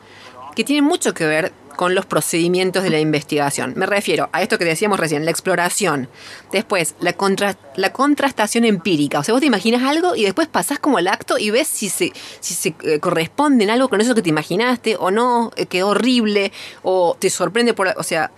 [0.55, 3.73] que tienen mucho que ver con los procedimientos de la investigación.
[3.75, 6.07] Me refiero a esto que decíamos recién, la exploración.
[6.51, 9.19] Después, la, contra, la contrastación empírica.
[9.19, 11.89] O sea, vos te imaginas algo y después pasás como al acto y ves si
[11.89, 15.65] se, si se eh, corresponde en algo con eso que te imaginaste o no, eh,
[15.65, 16.51] quedó horrible
[16.83, 17.93] o te sorprende por...
[17.97, 18.31] O sea,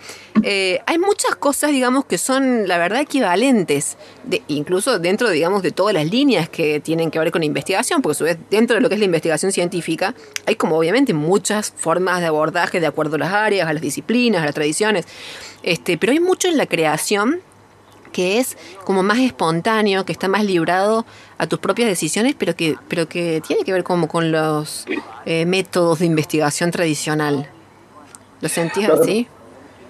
[0.44, 3.98] eh, hay muchas cosas, digamos, que son, la verdad, equivalentes.
[4.24, 8.02] De, incluso dentro, digamos, de todas las líneas que tienen que ver con la investigación,
[8.02, 10.14] porque a su vez, dentro de lo que es la investigación científica,
[10.46, 14.42] hay como obviamente muchas formas de abordaje de acuerdo a las áreas, a las disciplinas,
[14.42, 15.06] a las tradiciones.
[15.64, 17.42] Este, pero hay mucho en la creación
[18.18, 21.06] que es como más espontáneo, que está más librado
[21.38, 24.88] a tus propias decisiones, pero que, pero que tiene que ver como con los
[25.28, 27.48] eh, métodos de investigación tradicional.
[28.42, 29.28] ¿Lo sentís así?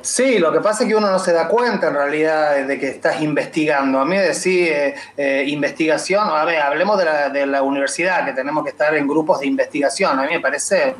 [0.01, 2.89] Sí, lo que pasa es que uno no se da cuenta en realidad de que
[2.89, 3.97] estás investigando.
[3.97, 8.33] A mí decir eh, eh, investigación, a ver, hablemos de la, de la universidad, que
[8.33, 10.19] tenemos que estar en grupos de investigación.
[10.19, 10.95] A mí me parece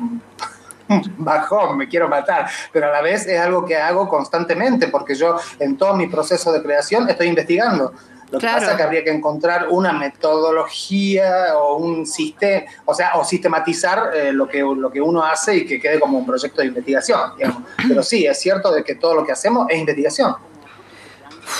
[1.18, 5.36] bajón, me quiero matar, pero a la vez es algo que hago constantemente, porque yo
[5.58, 7.92] en todo mi proceso de creación estoy investigando.
[8.30, 13.14] Lo que pasa es que habría que encontrar una metodología o un sistema, o sea,
[13.14, 16.60] o sistematizar eh, lo, que, lo que uno hace y que quede como un proyecto
[16.60, 17.18] de investigación.
[17.38, 17.62] Digamos.
[17.88, 20.36] Pero sí, es cierto de que todo lo que hacemos es investigación.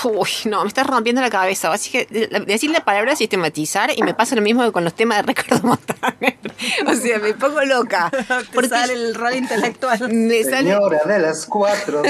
[0.03, 1.71] Uy, no, me estás rompiendo la cabeza.
[1.71, 2.05] Así que
[2.45, 5.67] decir la palabra sistematizar y me pasa lo mismo que con los temas de Ricardo
[5.67, 6.37] Montaner.
[6.87, 8.11] O sea, me pongo loca.
[8.53, 10.11] Porque sale el rol intelectual.
[10.11, 12.03] Me Señora de las cuatro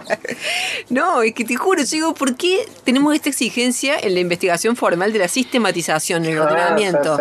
[0.90, 5.12] no, es que te juro, digo, ¿por qué tenemos esta exigencia en la investigación formal
[5.12, 7.18] de la sistematización, el ah, ordenamiento?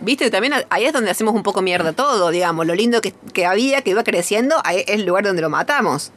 [0.00, 2.66] Viste, también ahí es donde hacemos un poco mierda todo, digamos.
[2.66, 6.12] Lo lindo que, que había, que iba creciendo, es el lugar donde lo matamos.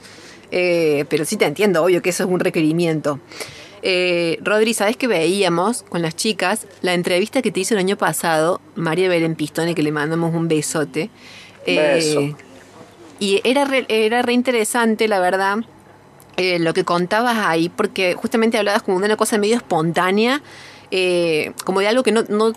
[0.52, 3.20] Eh, pero sí te entiendo, obvio que eso es un requerimiento.
[3.82, 7.98] Eh, Rodri, ¿sabes que veíamos con las chicas la entrevista que te hizo el año
[7.98, 11.10] pasado María Belén Pistone, que le mandamos un besote?
[11.66, 12.34] Eh,
[13.20, 15.58] y era re, era re interesante, la verdad,
[16.38, 20.42] eh, lo que contabas ahí, porque justamente hablabas como de una cosa medio espontánea,
[21.64, 22.54] como de algo que no, no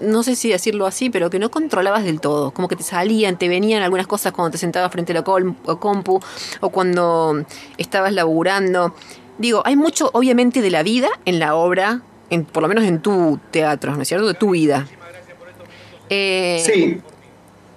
[0.00, 2.50] no sé si decirlo así, pero que no controlabas del todo.
[2.50, 6.20] Como que te salían, te venían algunas cosas cuando te sentabas frente a la compu
[6.60, 7.44] o cuando
[7.78, 8.94] estabas laburando.
[9.38, 13.00] Digo, hay mucho, obviamente, de la vida en la obra, en, por lo menos en
[13.00, 14.26] tu teatro, ¿no es cierto?
[14.26, 14.86] De tu vida.
[16.10, 17.00] Eh, sí.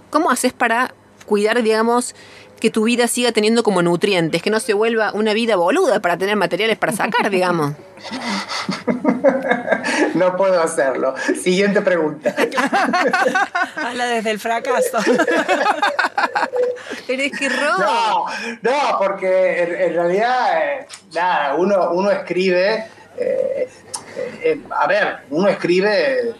[0.09, 0.93] ¿Cómo haces para
[1.25, 2.15] cuidar, digamos,
[2.59, 6.17] que tu vida siga teniendo como nutrientes, que no se vuelva una vida boluda para
[6.17, 7.73] tener materiales para sacar, digamos.
[10.13, 11.15] No puedo hacerlo.
[11.41, 12.35] Siguiente pregunta.
[13.75, 14.97] Habla desde el fracaso.
[17.07, 18.25] Eres que No,
[18.61, 22.85] no, porque en, realidad, eh, nada, uno, uno escribe.
[23.17, 23.69] Eh,
[24.43, 26.35] eh, a ver, uno escribe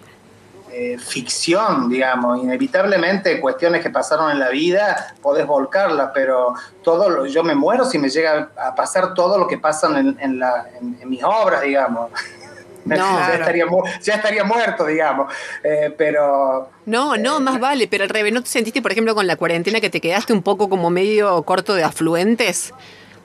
[0.72, 6.54] eh, ficción, digamos, inevitablemente cuestiones que pasaron en la vida, podés volcarlas, pero
[6.84, 10.68] todo yo me muero si me llega a pasar todo lo que pasa en, la,
[10.80, 12.12] en, mis obras, digamos.
[12.86, 13.66] No, ya, estaría,
[14.02, 15.32] ya, estaría, muerto, digamos.
[15.64, 16.72] Eh, pero.
[16.86, 17.88] No, no, eh, más vale.
[17.88, 20.42] Pero al revés, ¿no te sentiste, por ejemplo, con la cuarentena que te quedaste un
[20.42, 22.74] poco como medio corto de afluentes?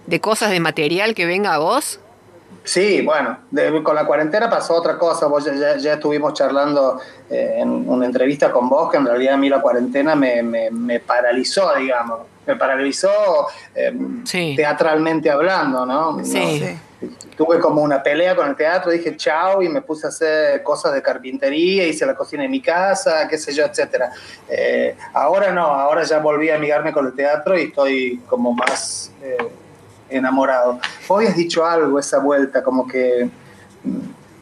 [0.06, 2.00] ¿De cosas de material que venga a vos?
[2.62, 3.38] Sí, bueno,
[3.82, 5.26] con la cuarentena pasó otra cosa.
[5.26, 9.48] Vos ya, estuvimos charlando eh, en una entrevista con vos, que en realidad a mí
[9.48, 12.20] la cuarentena me, me, paralizó, digamos.
[12.46, 13.10] Me paralizó
[13.74, 14.22] em,
[14.56, 16.24] teatralmente hablando, ¿no?
[16.24, 16.78] Sí.
[17.36, 20.94] Tuve como una pelea con el teatro, dije chao y me puse a hacer cosas
[20.94, 24.10] de carpintería, hice la cocina en mi casa, qué sé yo, etcétera.
[24.48, 29.10] Eh, ahora no, ahora ya volví a amigarme con el teatro y estoy como más...
[30.16, 30.78] Enamorado.
[31.08, 33.28] Hoy has dicho algo esa vuelta, como que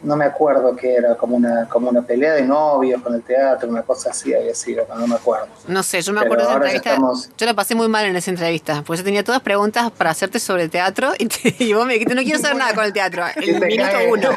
[0.03, 3.69] no me acuerdo qué era, como una, como una pelea de novios con el teatro,
[3.69, 5.47] una cosa así había sido, no me acuerdo.
[5.67, 6.97] No sé, yo me acuerdo de esa entrevista.
[7.37, 10.39] Yo la pasé muy mal en esa entrevista, porque yo tenía todas preguntas para hacerte
[10.39, 13.59] sobre el teatro y, vos me dijiste, no quiero saber nada con el teatro, el
[13.59, 14.29] minuto uno.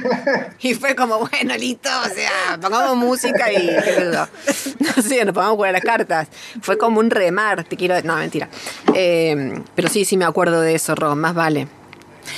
[0.61, 3.67] Y fue como, bueno, listo, o sea, pongamos música y
[4.79, 6.29] no sé, nos pongamos a jugar las cartas.
[6.61, 8.01] Fue como un remar, te quiero.
[8.03, 8.49] No, mentira.
[8.95, 11.69] Eh, pero sí, sí me acuerdo de eso, Ron, más vale.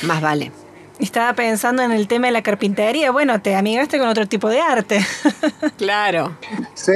[0.03, 0.53] Más vale.
[0.99, 3.11] Estaba pensando en el tema de la carpintería.
[3.13, 5.05] Bueno, te amigaste con otro tipo de arte.
[5.79, 6.37] claro.
[6.75, 6.93] Sí,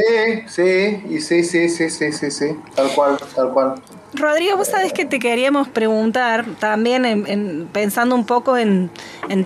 [0.49, 3.75] sí, y sí, sí, sí, sí, sí, sí, tal cual, tal cual.
[4.15, 8.91] Rodrigo, vos sabés que te queríamos preguntar también en, pensando un poco en,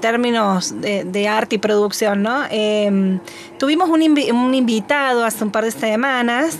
[0.00, 2.42] términos de, arte y producción, ¿no?
[2.50, 3.20] Em,
[3.58, 6.58] tuvimos un, invitado hace un par de semanas,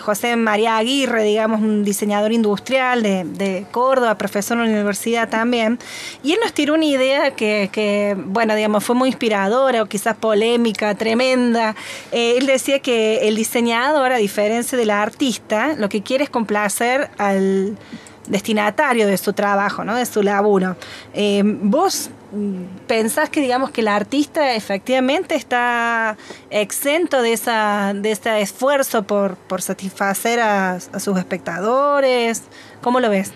[0.00, 5.78] José María Aguirre, digamos, un diseñador industrial de, Córdoba, profesor en la universidad también,
[6.24, 10.94] y él nos tiró una idea que, bueno, digamos, fue muy inspiradora o quizás polémica,
[10.94, 11.76] tremenda.
[12.10, 16.95] Eh, él decía que el diseñador, a diferencia del artista, lo que quiere es complacer
[17.18, 17.76] al
[18.28, 19.94] destinatario de su trabajo, ¿no?
[19.94, 20.76] de su laburo.
[21.14, 22.10] Eh, ¿Vos
[22.86, 26.16] pensás que digamos que el artista efectivamente está
[26.50, 32.42] exento de esa de este esfuerzo por, satisfacer a, sus espectadores?
[32.82, 33.32] ¿Cómo lo ves?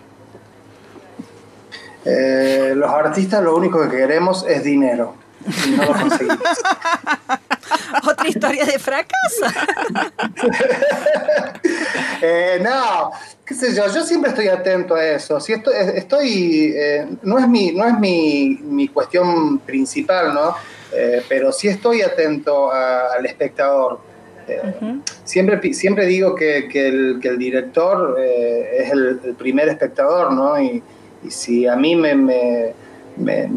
[2.04, 6.38] Eh, los artistas lo único que queremos es dinero y no lo conseguimos.
[8.08, 9.46] Otra historia de fracaso.
[12.22, 13.12] Eh, no,
[13.46, 15.40] qué sé yo, yo siempre estoy atento a eso.
[15.40, 20.54] Si estoy, estoy eh, no es mi, no es mi, cuestión principal, ¿no?
[20.92, 24.00] Eh, pero sí estoy atento al espectador.
[25.24, 30.60] siempre, siempre digo que, el, director es el, primer espectador, ¿no?
[30.60, 30.82] Y,
[31.28, 32.74] si a mí me me,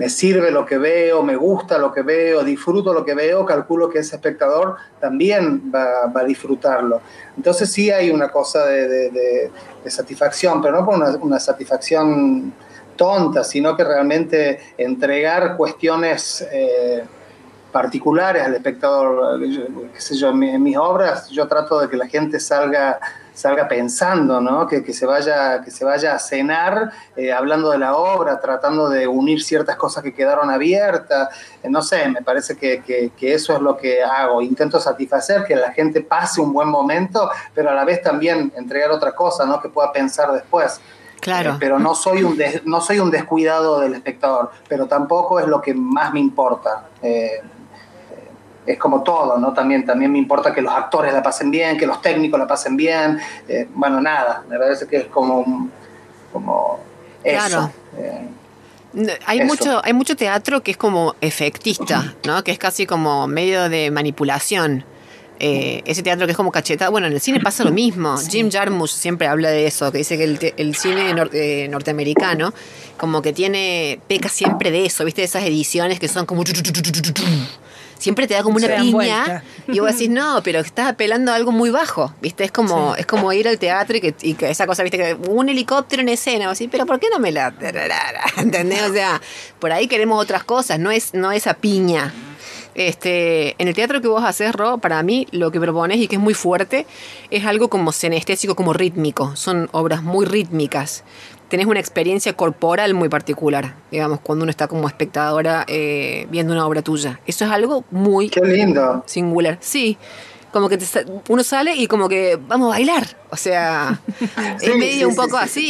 [0.10, 4.00] sirve lo que veo, me gusta lo que veo, disfruto lo que veo, calculo que
[4.00, 7.02] ese espectador también va, a disfrutarlo.
[7.36, 9.52] Entonces sí hay una cosa de,
[9.88, 12.54] satisfacción, pero no por una, satisfacción
[12.96, 17.04] tonta, sino que realmente entregar cuestiones eh,
[17.72, 19.40] particulares al espectador.
[19.94, 23.00] Qué sé yo, en mis obras yo trato de que la gente salga
[23.34, 24.68] salga pensando, ¿no?
[24.68, 28.90] que, que, se, vaya, que se vaya a cenar eh, hablando de la obra, tratando
[28.90, 31.30] de unir ciertas cosas que quedaron abiertas.
[31.62, 34.42] Eh, no sé, me parece que, que, eso es lo que hago.
[34.42, 38.92] Intento satisfacer que la gente pase un buen momento, pero a la vez también entregar
[38.92, 39.62] otra cosa, ¿no?
[39.62, 40.80] que pueda pensar después.
[41.20, 41.52] Claro.
[41.52, 45.62] Eh, pero no soy, un no soy un descuidado del espectador, pero tampoco es lo
[45.62, 46.88] que más me importa
[48.66, 49.54] es como todo, ¿no?
[49.54, 52.76] También, también me importa que los actores la pasen bien, que los técnicos la pasen
[52.76, 53.20] bien.
[53.48, 55.70] Eh, bueno, nada, me parece que es como,
[56.32, 56.80] como
[57.24, 57.72] eso.
[57.98, 58.30] Eh,
[59.26, 62.44] hay mucho, hay mucho teatro que es como efectista, ¿no?
[62.44, 64.86] Que es casi como medio de manipulación.
[65.40, 66.92] Eh, ese teatro que es como cachetado.
[66.92, 68.16] Bueno, en el cine pasa lo mismo.
[68.18, 71.14] Jim Jarmusch siempre habla de eso, que dice que el, cine
[71.68, 72.54] norteamericano
[72.98, 75.24] como que tiene, peca siempre de eso, ¿viste?
[75.24, 76.44] Esas ediciones que son como
[78.04, 81.52] siempre te da como una piña y vos decís, no, pero estás apelando a algo
[81.52, 82.44] muy bajo, ¿viste?
[82.44, 84.98] Es como, es como ir al teatro y que, y que, esa cosa, ¿viste?
[84.98, 87.54] Que un helicóptero en escena, así, pero ¿por qué no me la...
[88.38, 88.84] ¿Entendés?
[88.84, 89.22] O sea,
[89.60, 92.14] por ahí queremos otras cosas, no es, no esa piña.
[92.76, 96.16] Este, en el teatro que vos haces, Ro, para mí lo que propones y que
[96.16, 96.88] es muy fuerte
[97.30, 99.36] es algo como senestésico, como rítmico.
[99.36, 101.04] Son obras muy rítmicas
[101.54, 106.66] tenés una experiencia corporal muy particular, digamos, cuando uno está como espectadora eh, viendo una
[106.66, 107.20] obra tuya.
[107.28, 109.04] Eso es algo muy Qué lindo.
[109.06, 109.60] singular.
[109.62, 109.96] Sí,
[110.52, 110.80] como que
[111.30, 113.06] uno sale y como que vamos a bailar.
[113.30, 114.02] O sea,
[114.64, 115.70] es medio un poco así.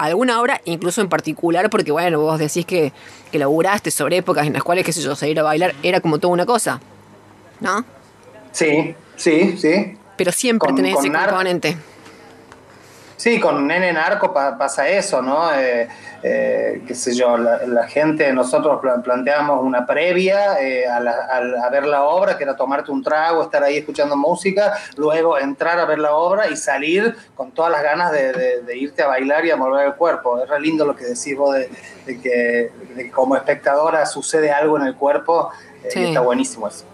[0.00, 2.92] Alguna obra, incluso en particular, porque bueno, vos decís que,
[3.30, 6.18] que laburaste sobre épocas en las cuales, qué sé yo, salir a bailar era como
[6.18, 6.80] toda una cosa.
[7.60, 7.84] ¿No?
[8.50, 9.96] Sí, sí, sí.
[10.16, 11.76] Pero siempre tenés ese componente.
[13.16, 15.52] Sí, con Nene Narco pasa eso, ¿no?
[15.54, 15.88] Eh,
[16.22, 22.36] eh, qué sé yo, la, gente, nosotros planteamos una previa eh, a, ver la obra,
[22.36, 26.48] que era tomarte un trago, estar ahí escuchando música, luego entrar a ver la obra
[26.48, 30.42] y salir con todas las ganas de, irte a bailar y a mover el cuerpo.
[30.42, 31.70] Es re lindo lo que decís vos de,
[32.20, 32.70] que
[33.12, 35.50] como espectadora sucede algo en el cuerpo
[35.94, 36.84] y está buenísimo eso.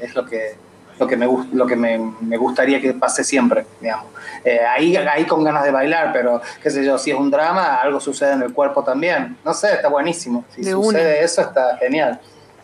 [0.00, 0.65] es lo que
[0.98, 4.06] lo que me, lo que me, me gustaría que pase siempre, digamos.
[4.44, 7.76] Eh, ahí, ahí con ganas de bailar, pero qué sé yo, si es un drama,
[7.76, 9.36] algo sucede en el cuerpo también.
[9.44, 10.44] No sé, está buenísimo.
[10.54, 12.20] Si sucede eso, está genial.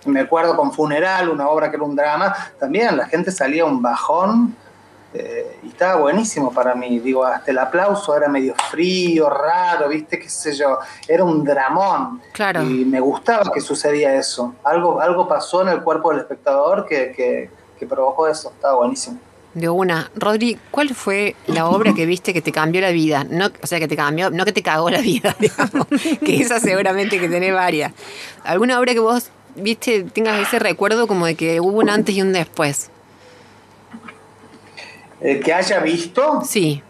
[0.07, 3.81] Me acuerdo con Funeral, una obra que era un drama, también la gente salía un
[3.81, 4.57] bajón
[5.15, 6.99] eh, y estaba buenísimo para mí.
[6.99, 10.19] Digo, hasta el aplauso era medio frío, raro, ¿viste?
[10.19, 10.79] ¿Qué sé yo?
[11.07, 12.21] Era un dramón.
[12.33, 12.63] Claro.
[12.63, 14.55] Y me gustaba que sucedía eso.
[14.65, 17.51] Algo, algo pasó en el cuerpo del espectador que, que
[17.83, 18.53] que provocó eso.
[18.55, 19.19] Estaba buenísimo.
[19.55, 20.09] De una.
[20.15, 23.27] Rodri, ¿cuál fue la obra que viste que te cambió la vida?
[23.29, 25.89] No, o sea, que te cambió, no que te cagó la vida, digamos,
[26.25, 27.93] que esa seguramente que tenés varias.
[28.45, 32.23] ¿Alguna obra que vos viste, tengas ese recuerdo como de que hubo un antes y
[32.23, 32.89] un después?
[35.21, 36.43] Eh, ¿Que haya visto?
[36.47, 36.81] Sí.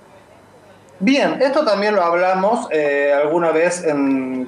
[1.00, 3.82] Bien, esto también lo hablamos eh, alguna vez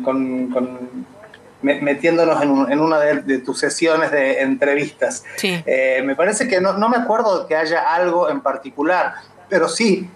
[0.05, 1.07] con
[1.65, 5.25] metiéndonos en, una de, tus sesiones de entrevistas.
[5.43, 9.15] Eh, me parece que no, me acuerdo que haya algo en particular,
[9.49, 10.09] pero sí,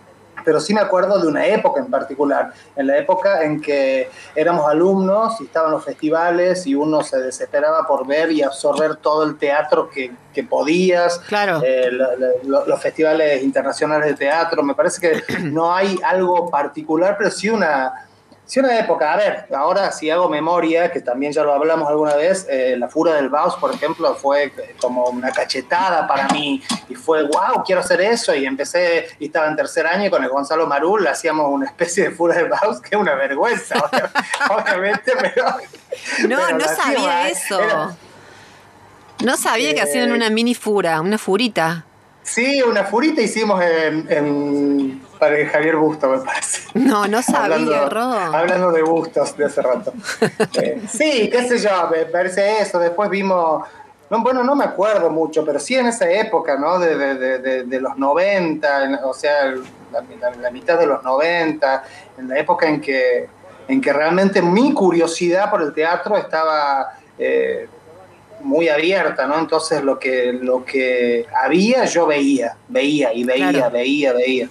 [0.44, 4.68] pero sí me acuerdo de una época en particular, en la época en que éramos
[4.68, 9.38] alumnos y estaban los festivales y uno se desesperaba por ver y absorber todo el
[9.38, 10.12] teatro que,
[10.48, 11.61] podías, claro.
[11.64, 11.90] Eh,
[12.44, 18.07] los festivales internacionales de teatro, me parece que no hay algo particular, pero sí una
[18.48, 19.12] Sí, una época.
[19.12, 22.88] A ver, ahora si hago memoria, que también ya lo hablamos alguna vez, eh, La
[22.88, 27.82] Fura del Baus, por ejemplo, fue como una cachetada para mí y fue, wow, quiero
[27.82, 28.34] hacer eso.
[28.34, 32.04] Y empecé, y estaba en tercer año y con el Gonzalo Marul hacíamos una especie
[32.04, 33.74] de Fura del Baus, que es una vergüenza,
[34.50, 35.44] obviamente, pero.
[36.26, 37.61] No, no sabía eso.
[39.22, 41.84] no sabía que hacían una mini fura, una furita.
[42.22, 46.68] Sí, una furita hicimos en, para Javier Busto, me parece.
[46.74, 49.92] No, no sabía, hablando, hablando de bustos de hace rato.
[50.61, 52.78] Eh, sí, qué sé yo, me parece eso.
[52.78, 53.64] Después vimos,
[54.11, 56.78] no, bueno, no me acuerdo mucho, pero sí en esa época, ¿no?
[56.78, 59.55] De, de, los 90, o sea,
[59.92, 61.84] la, mitad de los 90,
[62.18, 63.28] en la época en que,
[63.68, 66.95] en que realmente mi curiosidad por el teatro estaba...
[67.18, 67.68] Eh,
[68.40, 69.38] muy abierta, ¿no?
[69.38, 74.49] Entonces lo que, lo que había yo veía, veía y veía, veía, veía.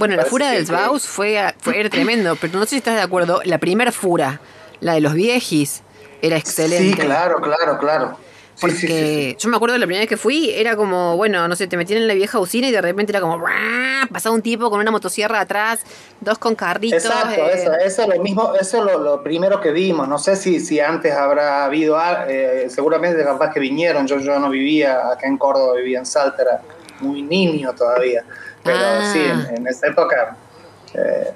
[0.00, 3.42] Bueno, la fura del Sbaus fue, fue tremendo, pero no sé si estás de acuerdo,
[3.44, 4.40] la primera fura,
[4.80, 5.82] la de los viejis,
[6.22, 7.02] era excelente.
[7.02, 8.16] Sí, claro, claro, claro.
[8.58, 11.66] Porque yo me acuerdo de la primera vez que fui, era como, bueno, no sé,
[11.66, 13.44] te metían en la vieja usina y de repente era como,
[14.10, 15.80] pasaba un tipo con una motosierra atrás,
[16.18, 17.04] dos con carritos.
[17.04, 17.52] Exacto, eh.
[17.52, 20.08] eso, eso, es lo mismo, eso es lo, primero que vimos.
[20.08, 24.06] No sé si, si antes habrá habido, eh, seguramente capaz que vinieron.
[24.06, 26.62] Yo, yo no vivía acá en Córdoba, vivía en Salta, era
[27.00, 28.24] muy niño todavía.
[28.62, 29.10] Pero ah.
[29.12, 29.20] sí,
[29.54, 30.36] en, esa época.
[30.94, 31.32] Eh,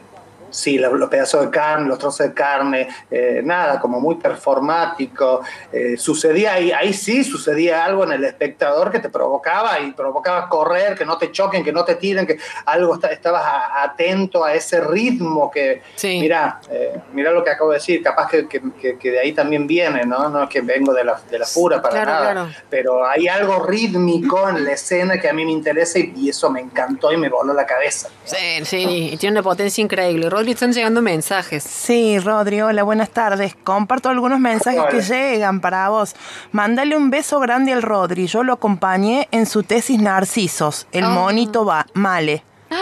[0.54, 5.42] sí, los, pedazos de carne, los trozos de carne, eh, nada, como muy performático.
[5.72, 10.48] Eh, sucedía ahí, ahí sí sucedía algo en el espectador que te provocaba y provocaba
[10.48, 13.44] correr, que no te choquen, que no te tiren, que algo estabas
[13.82, 18.46] atento a ese ritmo que, mira, eh, mira lo que acabo de decir, capaz que,
[18.48, 20.28] que, de ahí también viene, ¿no?
[20.28, 24.48] No es que vengo de la, de la pura para nada, pero hay algo rítmico
[24.48, 27.52] en la escena que a mí me interesa y, eso me encantó y me voló
[27.52, 28.08] la cabeza.
[28.24, 31.62] Sí, sí, y tiene una potencia increíble están llegando mensajes.
[31.62, 33.54] Sí, Rodri, hola, buenas tardes.
[33.54, 36.14] Comparto algunos mensajes que llegan para vos.
[36.52, 38.26] Mándale un beso grande al Rodri.
[38.26, 40.86] Yo lo acompañé en su tesis Narcisos.
[40.92, 41.10] El ah.
[41.10, 42.42] monito va, male.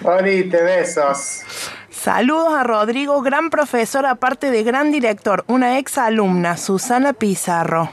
[0.00, 1.42] Bonite, besos.
[1.90, 7.90] Saludos a Rodrigo, gran profesor, aparte de gran director, una ex alumna, Susana Pizarro.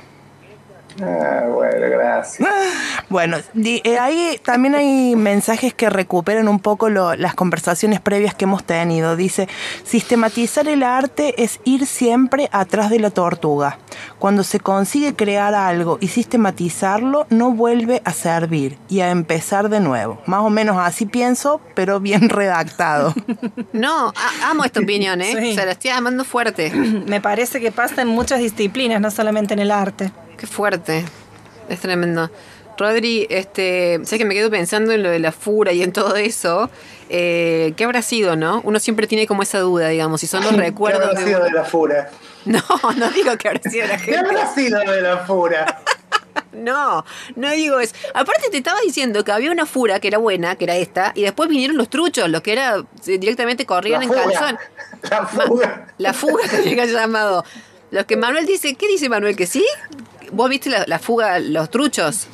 [1.01, 2.47] Ah, bueno, gracias.
[3.13, 8.63] Bueno, eh, ahí también hay mensajes que recuperan un poco las conversaciones previas que hemos
[8.63, 9.15] tenido.
[9.15, 9.47] Dice,
[9.83, 13.77] sistematizar el arte es ir siempre atrás de la tortuga.
[14.17, 19.79] Cuando se consigue crear algo y sistematizarlo, no vuelve a servir y a empezar de
[19.79, 20.19] nuevo.
[20.25, 23.13] Más o menos así pienso, pero bien redactado.
[23.73, 24.11] No,
[24.43, 25.53] amo esta opinión, ¿eh?
[25.53, 26.71] Se la estoy amando fuerte.
[27.07, 30.11] Me parece que pasa en muchas disciplinas, no solamente en el arte.
[30.35, 31.05] Qué fuerte.
[31.69, 32.29] Es tremendo.
[32.77, 36.15] Rodri, este, sé que me quedo pensando en lo de la fura y en todo
[36.15, 36.69] eso.
[37.09, 38.61] Eh, ¿Qué habrá sido, no?
[38.63, 41.09] Uno siempre tiene como esa duda, digamos, si son los recuerdos.
[41.13, 42.09] ¿Qué habrá sido de la fura?
[42.45, 42.61] No,
[42.97, 44.11] no digo que habrá sido la gente.
[44.11, 45.81] ¿Qué habrá sido de la fura?
[46.51, 47.05] No,
[47.37, 47.95] no digo eso.
[48.13, 51.21] Aparte te estaba diciendo que había una fura que era buena, que era esta, y
[51.21, 54.59] después vinieron los truchos, los que era directamente corrían en calzón.
[55.09, 55.87] La fuga.
[55.97, 57.45] La fuga que haya llamado.
[57.91, 59.35] Los que Manuel dice, ¿qué dice Manuel?
[59.35, 59.65] ¿Que sí?
[60.33, 62.27] ¿Vos viste la, fuga, los truchos?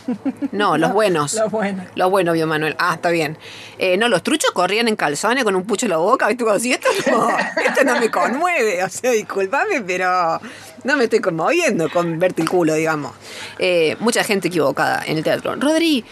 [0.54, 1.34] No, los buenos.
[1.34, 1.86] los buenos.
[1.96, 2.76] Los buenos, vio Manuel.
[2.80, 3.38] Ah, está bien.
[3.78, 6.28] Eh, no, los truchos corrían en calzones con un pucho en la boca.
[6.28, 6.46] ¿Viste?
[6.46, 7.30] Como si esto no,
[7.66, 8.82] esto no me conmueve.
[8.84, 10.40] O sea, discúlpame, pero
[10.86, 13.12] no me estoy conmoviendo con verte el culo, digamos.
[13.58, 15.56] Eh, mucha gente equivocada en el teatro.
[15.56, 16.06] Rodri,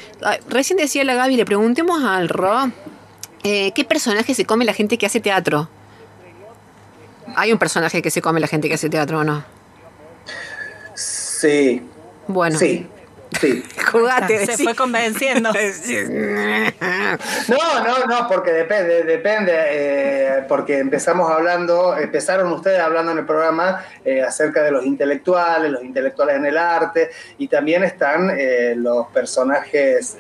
[0.50, 2.70] recién decía la Gaby, le preguntemos al Ro,
[3.44, 5.70] eh, ¿qué personaje se come la gente que hace teatro?
[7.36, 9.57] ¿Hay un personaje que se come la gente que hace teatro o no?
[11.38, 11.82] Sí.
[12.28, 12.58] Bueno.
[12.58, 12.88] Sí.
[13.40, 13.64] Sí.
[13.92, 15.52] Jugate, se fue convenciendo.
[17.48, 23.26] no, no, no, porque depende, depende, eh, porque empezamos hablando, empezaron ustedes hablando en el
[23.26, 28.74] programa eh, acerca de los intelectuales, los intelectuales en el arte, y también están eh,
[28.76, 30.18] los personajes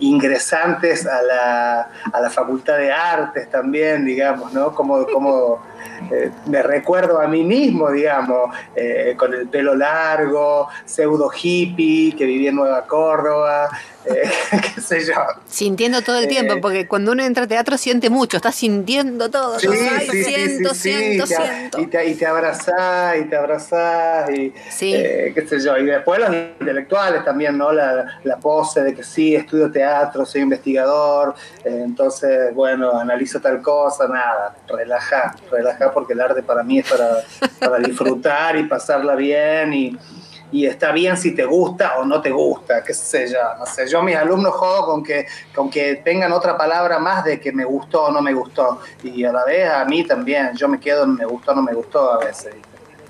[0.00, 1.80] ingresantes a la,
[2.12, 4.74] a la Facultad de Artes también, digamos, ¿no?
[4.74, 5.60] Como, como
[6.10, 12.24] eh, me recuerdo a mí mismo, digamos, eh, con el pelo largo, pseudo hippie, que
[12.24, 13.68] vivía en Nueva Córdoba,
[14.04, 14.30] eh,
[14.74, 15.14] qué sé yo.
[15.48, 19.58] Sintiendo todo el tiempo, porque cuando uno entra a teatro siente mucho, está sintiendo todo.
[19.58, 19.68] Sí,
[20.10, 21.80] sí, siento, siento, siento.
[21.80, 25.76] Y te, y te abrazás, y te abrazás, y qué sé yo.
[25.78, 27.72] Y después los intelectuales también, ¿no?
[27.72, 31.34] La, la pose de que sí, estudio teatro, soy investigador,
[31.64, 37.22] entonces, bueno, analizo tal cosa, nada, relaja, relaja porque el arte para mí es para,
[37.58, 39.98] para disfrutar y pasarla bien y,
[40.52, 43.88] y, está bien si te gusta o no te gusta, qué sé yo, no sé,
[43.88, 47.64] yo mis alumnos juego con que, con que tengan otra palabra más de que me
[47.64, 51.04] gustó o no me gustó y a la vez a mí también, yo me quedo
[51.04, 52.54] en me gustó o no me gustó a veces.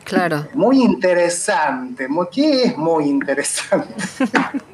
[0.04, 0.46] Claro.
[0.54, 3.94] Muy interesante, muy, ¿qué es muy interesante?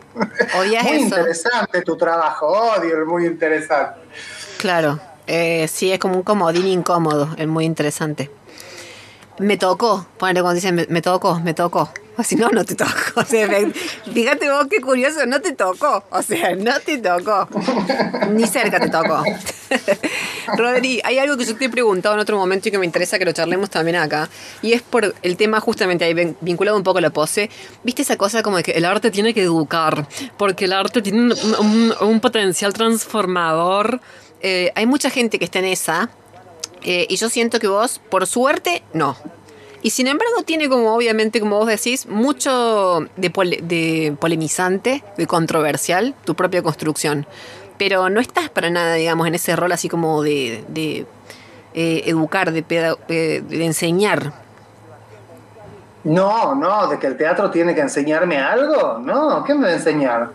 [0.58, 4.00] Odias muy interesante tu trabajo, odio, muy interesante.
[4.58, 4.98] Claro.
[5.26, 8.30] Eh, sí, es como un comodín incómodo, es muy interesante.
[9.38, 11.90] Me tocó, ponle cuando dicen me, tocó, me tocó.
[12.18, 12.92] O si no, no te tocó.
[13.16, 13.48] O sea,
[14.12, 16.04] fíjate vos qué curioso, no te tocó.
[16.10, 17.48] O sea, no te tocó.
[18.30, 19.22] Ni cerca te tocó.
[20.56, 23.18] Rodri, hay algo que yo te he preguntado en otro momento y que me interesa
[23.18, 24.30] que lo charlemos también acá.
[24.62, 27.50] Y es por el tema justamente ahí vinculado un poco a la pose.
[27.84, 30.06] ¿Viste esa cosa como de que el arte tiene que educar?
[30.38, 31.34] Porque el arte tiene
[32.00, 34.00] un potencial transformador
[34.40, 36.10] eh, hay mucha gente que está en esa.
[36.86, 39.16] Eh, y yo siento que vos, por suerte, no.
[39.82, 45.26] Y sin embargo tiene como, obviamente, como vos decís, mucho de, pole- de polemizante, de
[45.26, 47.26] controversial, tu propia construcción.
[47.76, 51.06] Pero no estás para nada, digamos, en ese rol así como de, de,
[51.74, 52.64] eh, educar, de,
[53.08, 54.32] eh, de enseñar.
[56.04, 58.98] No, no, de que el teatro tiene que enseñarme algo.
[58.98, 60.30] No, ¿qué me va a enseñar?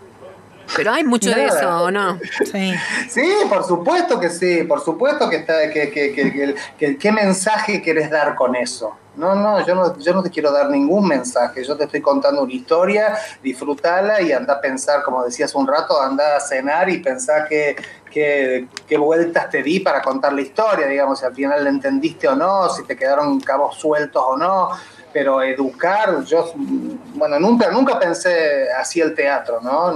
[0.76, 2.18] Pero hay mucho de eso, ¿o no?
[2.50, 2.74] Sí.
[3.08, 7.12] Sí, por supuesto que sí, por supuesto que está, que, que, que, que- que- ¿qué
[7.12, 8.96] mensaje querés dar con eso?
[9.14, 12.42] No, no, yo no, yo no te quiero dar ningún mensaje, yo te estoy contando
[12.42, 16.98] una historia, disfrútala y anda a pensar, como decías un rato, anda a cenar y
[16.98, 17.76] pensá que,
[18.10, 22.26] que- qué vueltas te di para contar la historia, digamos, si al final la entendiste
[22.26, 24.70] o no, si te quedaron cabos sueltos o no,
[25.12, 29.94] pero educar, yo, bueno, nunca, nunca pensé así el teatro, ¿no?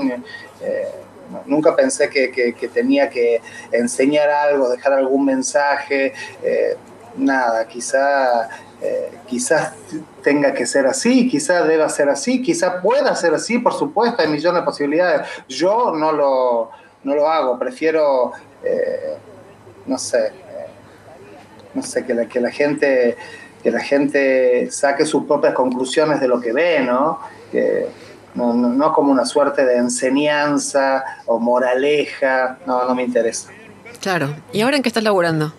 [0.62, 0.88] Eh,
[1.44, 3.40] Nunca pensé que, tenía que
[3.72, 6.76] enseñar algo, dejar algún mensaje, eh,
[7.16, 8.48] nada, quizá,
[8.80, 9.72] eh, quizás
[10.22, 14.28] tenga que ser así, quizás deba ser así, quizás pueda ser así, por supuesto, hay
[14.28, 15.28] millones de posibilidades.
[15.48, 16.70] Yo no lo,
[17.02, 18.30] no lo hago, prefiero,
[19.84, 20.30] no sé,
[21.74, 23.16] no sé, que la, que la gente
[23.62, 27.18] que la gente saque sus propias conclusiones de lo que ve, ¿no?
[28.36, 33.50] No, no, no como una suerte de enseñanza o moraleja, no, no me interesa.
[34.00, 34.34] Claro.
[34.52, 35.52] ¿Y ahora en qué estás laburando?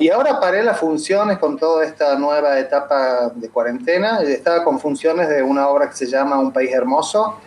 [0.00, 4.20] Y ahora paré las funciones con toda esta nueva etapa de cuarentena.
[4.22, 7.38] Estaba con funciones de una obra que se llama Un País Hermoso.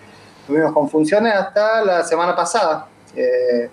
[0.41, 3.69] Estuvimos con funciones hasta la semana pasada, eh,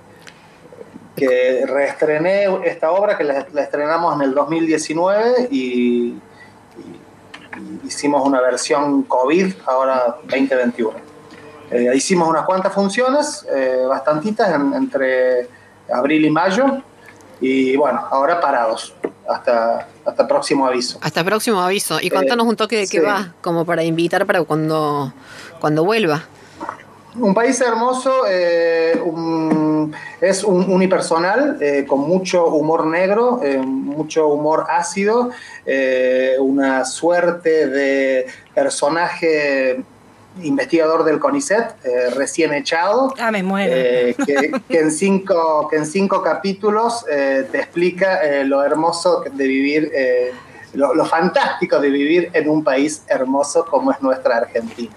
[1.16, 6.22] que reestrené esta obra, que la, la estrenamos en el 2019 y, y- y
[7.84, 10.92] hicimos una versión COVID, ahora 2021.
[11.70, 15.48] Eh, hicimos unas cuantas funciones, eh, bastantitas, en- entre
[15.92, 16.64] abril y mayo,
[17.40, 18.94] y bueno, ahora parados,
[19.28, 20.98] hasta, hasta próximo aviso.
[21.02, 21.98] Hasta próximo aviso.
[22.00, 23.04] Y contanos un toque de qué sí.
[23.04, 25.12] va, como para invitar para cuando,
[25.60, 26.24] cuando vuelva.
[27.16, 34.28] Un país hermoso eh, un- es un unipersonal eh, con mucho humor negro, eh, mucho
[34.28, 35.30] humor ácido,
[36.40, 39.82] una suerte de personaje
[40.42, 43.72] investigador del CONICET, eh, recién echado, Ah, me muero.
[43.74, 49.46] eh, que, que en cinco, que en cinco capítulos eh, te explica lo hermoso de
[49.46, 49.90] vivir,
[50.74, 54.92] lo, lo fantástico de vivir en un país hermoso como es nuestra Argentina.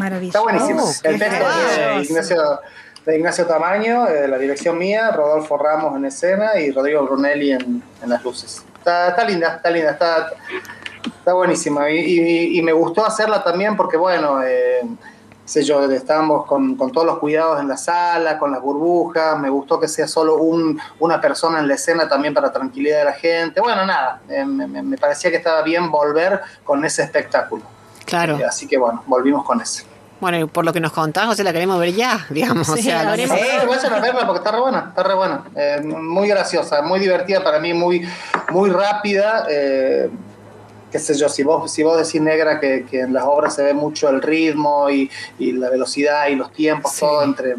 [0.00, 0.38] Maravilloso.
[0.38, 0.82] Está buenísimo.
[0.84, 2.02] Oh, el texto es de.
[2.04, 2.60] Ignacio,
[3.06, 7.82] de Ignacio Tamaño, eh, la dirección mía, Rodolfo Ramos en escena y Rodrigo Brunelli en,
[8.02, 8.62] en las luces.
[8.78, 10.30] Está, está linda, está linda, está,
[11.04, 11.90] está buenísima.
[11.90, 14.80] Y, y- y me gustó hacerla también porque, bueno, eh,
[15.44, 19.48] sé yo, estábamos con, con todos los cuidados en la sala, con las burbujas, me
[19.50, 23.12] gustó que sea solo un, una persona en la escena también para tranquilidad de la
[23.14, 23.60] gente.
[23.60, 27.62] Bueno, nada, eh, me, me- me parecía que estaba bien volver con ese espectáculo.
[28.04, 28.36] Claro.
[28.38, 29.84] Eh, Así que bueno, volvimos con ese.
[30.20, 32.68] Bueno, y por lo que nos contás, o sea, la queremos ver ya, digamos.
[32.68, 33.36] o Sí, sea, la veremos.
[33.38, 35.44] Eh, vayan a verla porque está re buena, está re buena.
[35.56, 38.06] Eh, muy graciosa, muy divertida para mí, muy,
[38.50, 39.46] muy rápida.
[39.48, 40.10] eh,
[40.92, 43.62] qué sé yo, si vos, si vos decís negra que, que en las obras se
[43.62, 45.08] ve mucho el ritmo y,
[45.38, 47.00] y la velocidad y los tiempos, Sí.
[47.00, 47.54] todo entre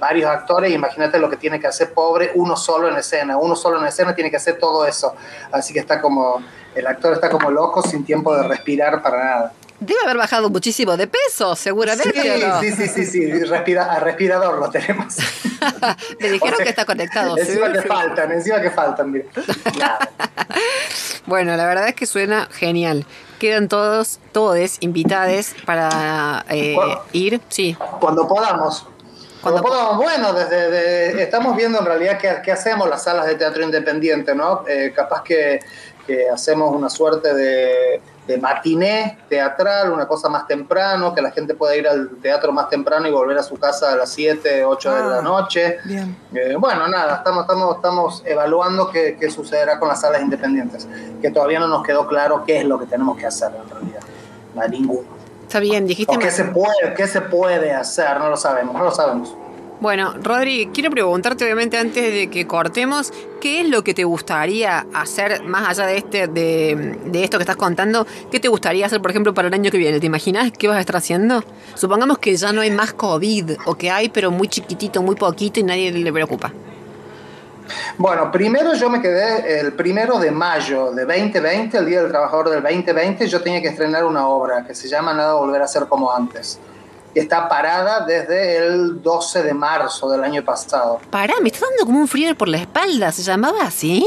[0.00, 3.36] varios actores, imagínate lo que tiene que hacer pobre uno solo en escena.
[3.36, 5.14] Uno solo en escena tiene que hacer todo eso.
[5.52, 6.42] Así que está como,
[6.74, 9.52] el actor está como loco sin tiempo de respirar para nada.
[9.80, 12.12] Debe haber bajado muchísimo de peso, seguramente.
[12.60, 15.16] Sí, sí, sí, sí, sí, respira- a respirador lo tenemos.
[16.20, 17.34] Le dijeron O sea, que está conectado.
[17.36, 17.88] sí, Encima que sí.
[17.88, 19.24] faltan, encima que faltan, mira.
[21.26, 23.06] Bueno, la verdad es que suena genial.
[23.38, 26.76] Quedan todos, todos invitados para eh,
[27.12, 27.40] ir.
[27.48, 28.86] Sí, Cuando podamos.
[29.40, 33.26] Cuando Cuando podamos, bueno, desde de- estamos viendo en realidad qué, qué hacemos las salas
[33.26, 34.64] de teatro independiente, ¿no?
[34.68, 35.60] Eh, capaz que,
[36.06, 41.54] que hacemos una suerte de, de matiné teatral, una cosa más temprano, que la gente
[41.54, 44.94] pueda ir al teatro más temprano y volver a su casa a las 7, 8
[44.94, 45.22] de la Ah.
[45.22, 45.78] noche.
[45.84, 46.16] Bien.
[46.34, 50.86] Eh, bueno, nada, estamos, estamos, estamos evaluando qué, qué sucederá con las salas independientes,
[51.20, 54.00] que todavía no nos quedó claro qué es lo que tenemos que hacer en realidad.
[54.70, 55.08] Ninguno.
[55.42, 56.14] está bien, dijiste.
[56.14, 59.34] O qué se puede, qué se puede hacer, no lo sabemos, no lo sabemos.
[59.80, 64.86] Bueno, Rodri, quiero preguntarte obviamente antes de que cortemos, ¿qué es lo que te gustaría
[64.92, 68.06] hacer más allá de este, de, de esto que estás contando?
[68.30, 69.98] ¿Qué te gustaría hacer, por ejemplo, para el año que viene?
[69.98, 71.42] ¿Te imaginas qué vas a estar haciendo?
[71.76, 75.60] Supongamos que ya no hay más COVID, o que hay, pero muy chiquitito, muy poquito
[75.60, 76.52] y nadie le preocupa.
[77.96, 82.50] Bueno, primero yo me quedé el primero de mayo de 2020, el Día del Trabajador
[82.50, 85.86] del 2020, yo tenía que estrenar una obra que se llama Nada Volver a Ser
[85.86, 86.60] Como Antes.
[87.14, 91.00] Y está parada desde el 12 de marzo del año pasado.
[91.10, 94.06] Pará, me está dando como un frío por la espalda, ¿se llamaba así?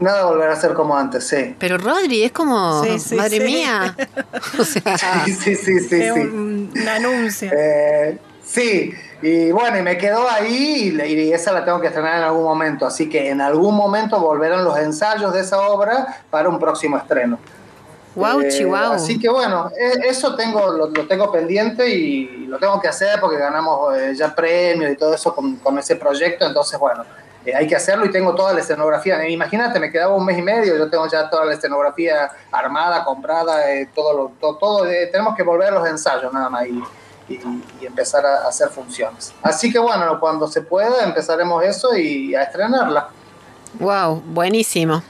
[0.00, 1.54] Nada volverá a ser como antes, sí.
[1.58, 3.44] Pero Rodri, es como, Sí, sí, madre sí.
[3.44, 3.94] mía.
[4.58, 4.96] O sea,
[5.26, 6.02] Sí, sí, sí, sí.
[6.02, 6.20] Es sí.
[6.20, 7.50] un, un anuncio.
[7.52, 12.16] Eh, sí, y bueno, y me quedó ahí y, y esa la tengo que estrenar
[12.16, 16.48] en algún momento, así que en algún momento volverán los ensayos de esa obra para
[16.48, 17.38] un próximo estreno.
[18.14, 18.94] Wow, Eh, chihuahua.
[18.96, 23.20] Así que bueno, e- eso tengo, lo, lo tengo pendiente y lo tengo que hacer
[23.20, 27.04] porque ganamos eh, ya premios y todo eso con, con ese proyecto, entonces bueno,
[27.44, 29.26] eh, hay que hacerlo y tengo toda la escenografía.
[29.28, 33.70] Imagínate, me quedaba un mes y medio, yo tengo ya toda la escenografía armada, comprada,
[33.72, 36.82] eh, todo, lo, todo, todo, tenemos que volver a los ensayos nada más y,
[37.32, 37.40] y-
[37.80, 39.32] y empezar a hacer funciones.
[39.40, 43.08] Así que bueno, cuando se pueda empezaremos eso y a estrenarla.
[43.78, 45.02] Wow, buenísimo.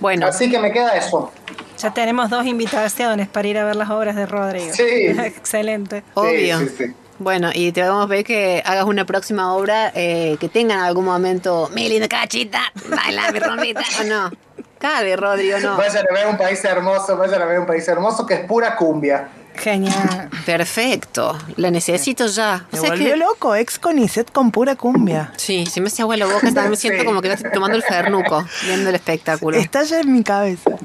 [0.00, 1.30] Bueno, Así que me queda eso.
[1.78, 4.72] Ya tenemos dos invitaciones para ir a ver las obras de Rodrigo.
[4.72, 4.82] Sí.
[5.24, 6.02] Excelente.
[6.14, 6.58] obvio.
[6.60, 6.94] Sí, sí, sí.
[7.20, 10.80] Bueno, y te vamos a ver que hagas una próxima obra eh, que tenga en
[10.82, 14.30] algún momento, mi linda cachita, baila mi rompita, o no.
[14.78, 15.76] Cabe, Rodrigo, no.
[15.76, 18.76] Vayan a ver un país hermoso, vayan a ver un país hermoso que es pura
[18.76, 19.28] cumbia.
[19.56, 20.28] Genial.
[20.46, 22.66] Perfecto, la necesito ya.
[22.70, 25.32] O Me sea volvió que- loco, ex Conicet con pura cumbia.
[25.36, 27.04] Sí, si me hace agua la boca, también me siento Sí.
[27.06, 29.56] como que estoy tomando el fernuco, viendo el espectáculo.
[29.58, 30.70] Está ya en mi cabeza.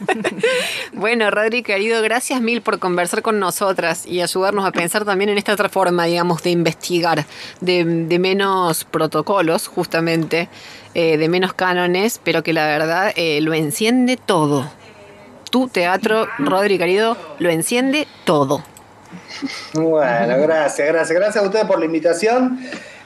[0.92, 5.38] Bueno, Rodri, querido, gracias mil por conversar con nosotras y ayudarnos a pensar también en
[5.38, 7.24] esta otra forma, digamos, de investigar,
[7.60, 7.84] de,
[8.18, 10.48] menos protocolos, justamente,
[10.94, 14.70] eh, de menos cánones, pero que la verdad eh, lo enciende todo.
[15.50, 18.62] Tu teatro, Rodri, querido, lo enciende todo.
[19.74, 21.18] Bueno, gracias, gracias.
[21.18, 22.58] Gracias a ustedes por la invitación.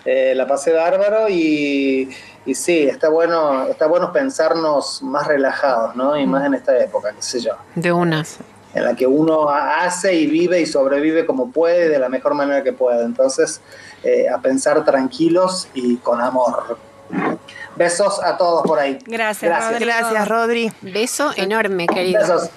[0.04, 2.08] Eh, la pasé bárbaro y,
[2.46, 6.16] y sí, está bueno, está bueno pensarnos más relajados, ¿no?
[6.16, 8.24] Y más en esta época, qué sé yo, De una.
[8.74, 12.62] en la que uno hace y vive y sobrevive como puede, de la mejor manera
[12.62, 13.04] que puede.
[13.04, 13.60] Entonces,
[14.02, 16.78] eh, a pensar tranquilos y con amor.
[17.76, 18.98] Besos a todos por ahí.
[19.04, 19.90] Gracias, Rodrigo.
[19.90, 20.72] Gracias, Rodri.
[20.80, 22.20] Beso enorme, querido.
[22.20, 22.50] Besos.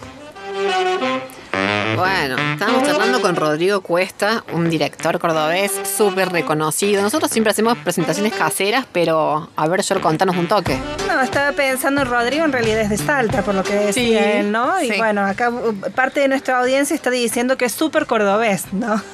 [1.96, 7.02] Bueno, estamos charlando con Rodrigo Cuesta, un director cordobés súper reconocido.
[7.02, 10.78] Nosotros siempre hacemos presentaciones caseras, pero a ver, Yor, contanos un toque.
[11.08, 14.16] No, estaba pensando en Rodrigo, en realidad es de Salta, por lo que decía Sí,
[14.16, 14.82] él, ¿no?
[14.82, 14.98] Y sí.
[14.98, 19.02] bueno, acá uh, parte de nuestra audiencia está diciendo que es súper cordobés, ¿no?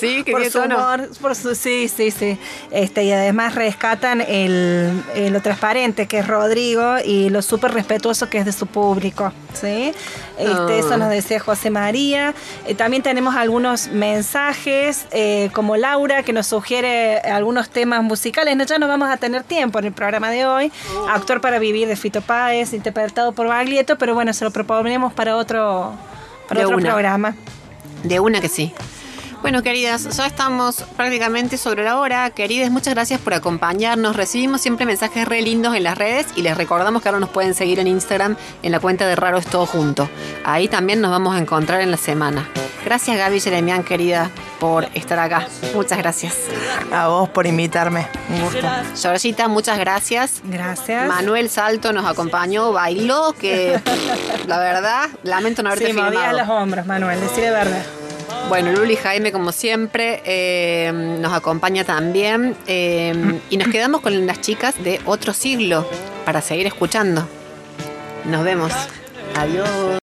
[0.00, 2.38] Sí, que por su humor, por su, sí, sí, sí.
[2.70, 8.38] Este, y además rescatan el, lo transparente que es Rodrigo y lo súper respetuoso que
[8.38, 9.92] es de su público, ¿sí?
[10.38, 10.68] Este, Ah.
[10.78, 12.34] Eso nos decía José María.
[12.66, 18.56] Eh, también tenemos algunos mensajes, eh, como Laura, que nos sugiere algunos temas musicales.
[18.56, 20.72] No, ya no vamos a tener tiempo en el programa de hoy.
[21.10, 25.36] Actor para vivir de Fito Páez, interpretado por Baglietto, pero bueno, se lo proponemos para
[25.36, 25.92] otro,
[26.48, 26.90] para De otro una.
[26.90, 27.34] programa.
[28.02, 28.72] De una que sí.
[29.42, 32.30] Bueno, queridas, ya estamos prácticamente sobre la hora.
[32.30, 34.14] Queridas, muchas gracias por acompañarnos.
[34.14, 37.52] Recibimos siempre mensajes re lindos en las redes y les recordamos que ahora nos pueden
[37.54, 40.08] seguir en Instagram en la cuenta de Raro es Todo Junto.
[40.44, 42.48] Ahí también nos vamos a encontrar en la semana.
[42.84, 44.30] Gracias, Gaby Jeremian, querida,
[44.60, 45.48] por estar acá.
[45.74, 46.36] Muchas gracias.
[46.92, 48.06] A vos por invitarme.
[48.30, 48.66] Un gusto.
[49.00, 50.40] Georgita, muchas gracias.
[50.44, 51.08] Gracias.
[51.08, 53.80] Manuel Salto nos acompañó, bailó, que
[54.46, 56.38] la verdad, lamento no haberte Sí, filmado.
[56.38, 57.82] los hombros, Manuel, decirle verdad.
[58.48, 62.54] Bueno, Luli Jaime, como siempre, eh, nos acompaña también.
[62.66, 65.88] eh, y nos quedamos con las chicas de otro siglo
[66.24, 67.26] para seguir escuchando.
[68.24, 68.72] Nos vemos.
[69.36, 70.01] Adiós.